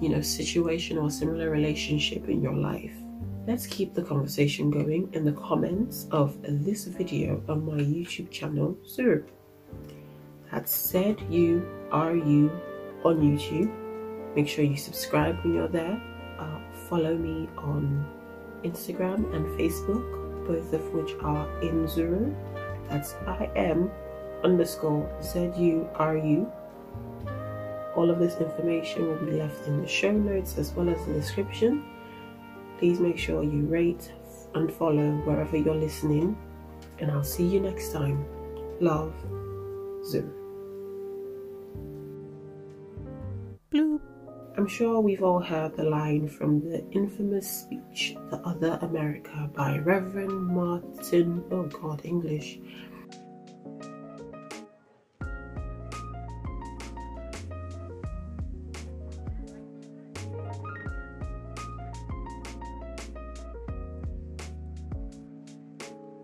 you 0.00 0.08
know, 0.08 0.22
situation 0.22 0.96
or 0.96 1.10
similar 1.10 1.50
relationship 1.50 2.30
in 2.30 2.40
your 2.40 2.54
life? 2.54 2.94
Let's 3.46 3.66
keep 3.66 3.92
the 3.92 4.02
conversation 4.02 4.70
going 4.70 5.12
in 5.12 5.26
the 5.26 5.32
comments 5.32 6.06
of 6.10 6.34
this 6.42 6.86
video 6.86 7.42
on 7.46 7.66
my 7.66 7.76
YouTube 7.76 8.30
channel, 8.30 8.78
Sir. 8.86 9.26
That's 10.52 10.74
said 10.74 11.18
you 11.30 11.66
are 11.90 12.14
you 12.14 12.50
on 13.04 13.20
YouTube. 13.20 13.72
Make 14.36 14.46
sure 14.48 14.64
you 14.64 14.76
subscribe 14.76 15.42
when 15.42 15.54
you're 15.54 15.66
there. 15.66 16.00
Uh, 16.38 16.60
follow 16.88 17.16
me 17.16 17.48
on 17.56 18.06
Instagram 18.62 19.34
and 19.34 19.46
Facebook, 19.58 20.46
both 20.46 20.72
of 20.72 20.92
which 20.92 21.14
are 21.22 21.48
in 21.62 21.86
Imzuru. 21.86 22.34
That's 22.88 23.14
I 23.26 23.50
M 23.56 23.90
underscore 24.44 25.10
Z 25.22 25.52
U 25.56 25.88
R 25.94 26.16
U. 26.18 26.52
All 27.96 28.10
of 28.10 28.18
this 28.18 28.36
information 28.36 29.06
will 29.06 29.24
be 29.24 29.32
left 29.32 29.66
in 29.66 29.80
the 29.80 29.88
show 29.88 30.12
notes 30.12 30.58
as 30.58 30.72
well 30.72 30.88
as 30.88 31.04
the 31.06 31.14
description. 31.14 31.82
Please 32.78 33.00
make 33.00 33.18
sure 33.18 33.42
you 33.42 33.66
rate 33.66 34.12
and 34.54 34.72
follow 34.72 35.12
wherever 35.24 35.56
you're 35.56 35.74
listening, 35.74 36.36
and 36.98 37.10
I'll 37.10 37.24
see 37.24 37.46
you 37.46 37.60
next 37.60 37.92
time. 37.92 38.24
Love, 38.80 39.14
Zoom. 40.04 40.41
Bloop. 43.72 44.00
I'm 44.58 44.66
sure 44.66 45.00
we've 45.00 45.22
all 45.22 45.40
heard 45.40 45.76
the 45.76 45.84
line 45.84 46.28
from 46.28 46.60
the 46.60 46.86
infamous 46.90 47.50
speech, 47.50 48.14
The 48.30 48.36
Other 48.40 48.78
America 48.82 49.48
by 49.54 49.78
Reverend 49.78 50.46
Martin, 50.48 51.42
oh 51.50 51.62
God, 51.62 52.02
English, 52.04 52.58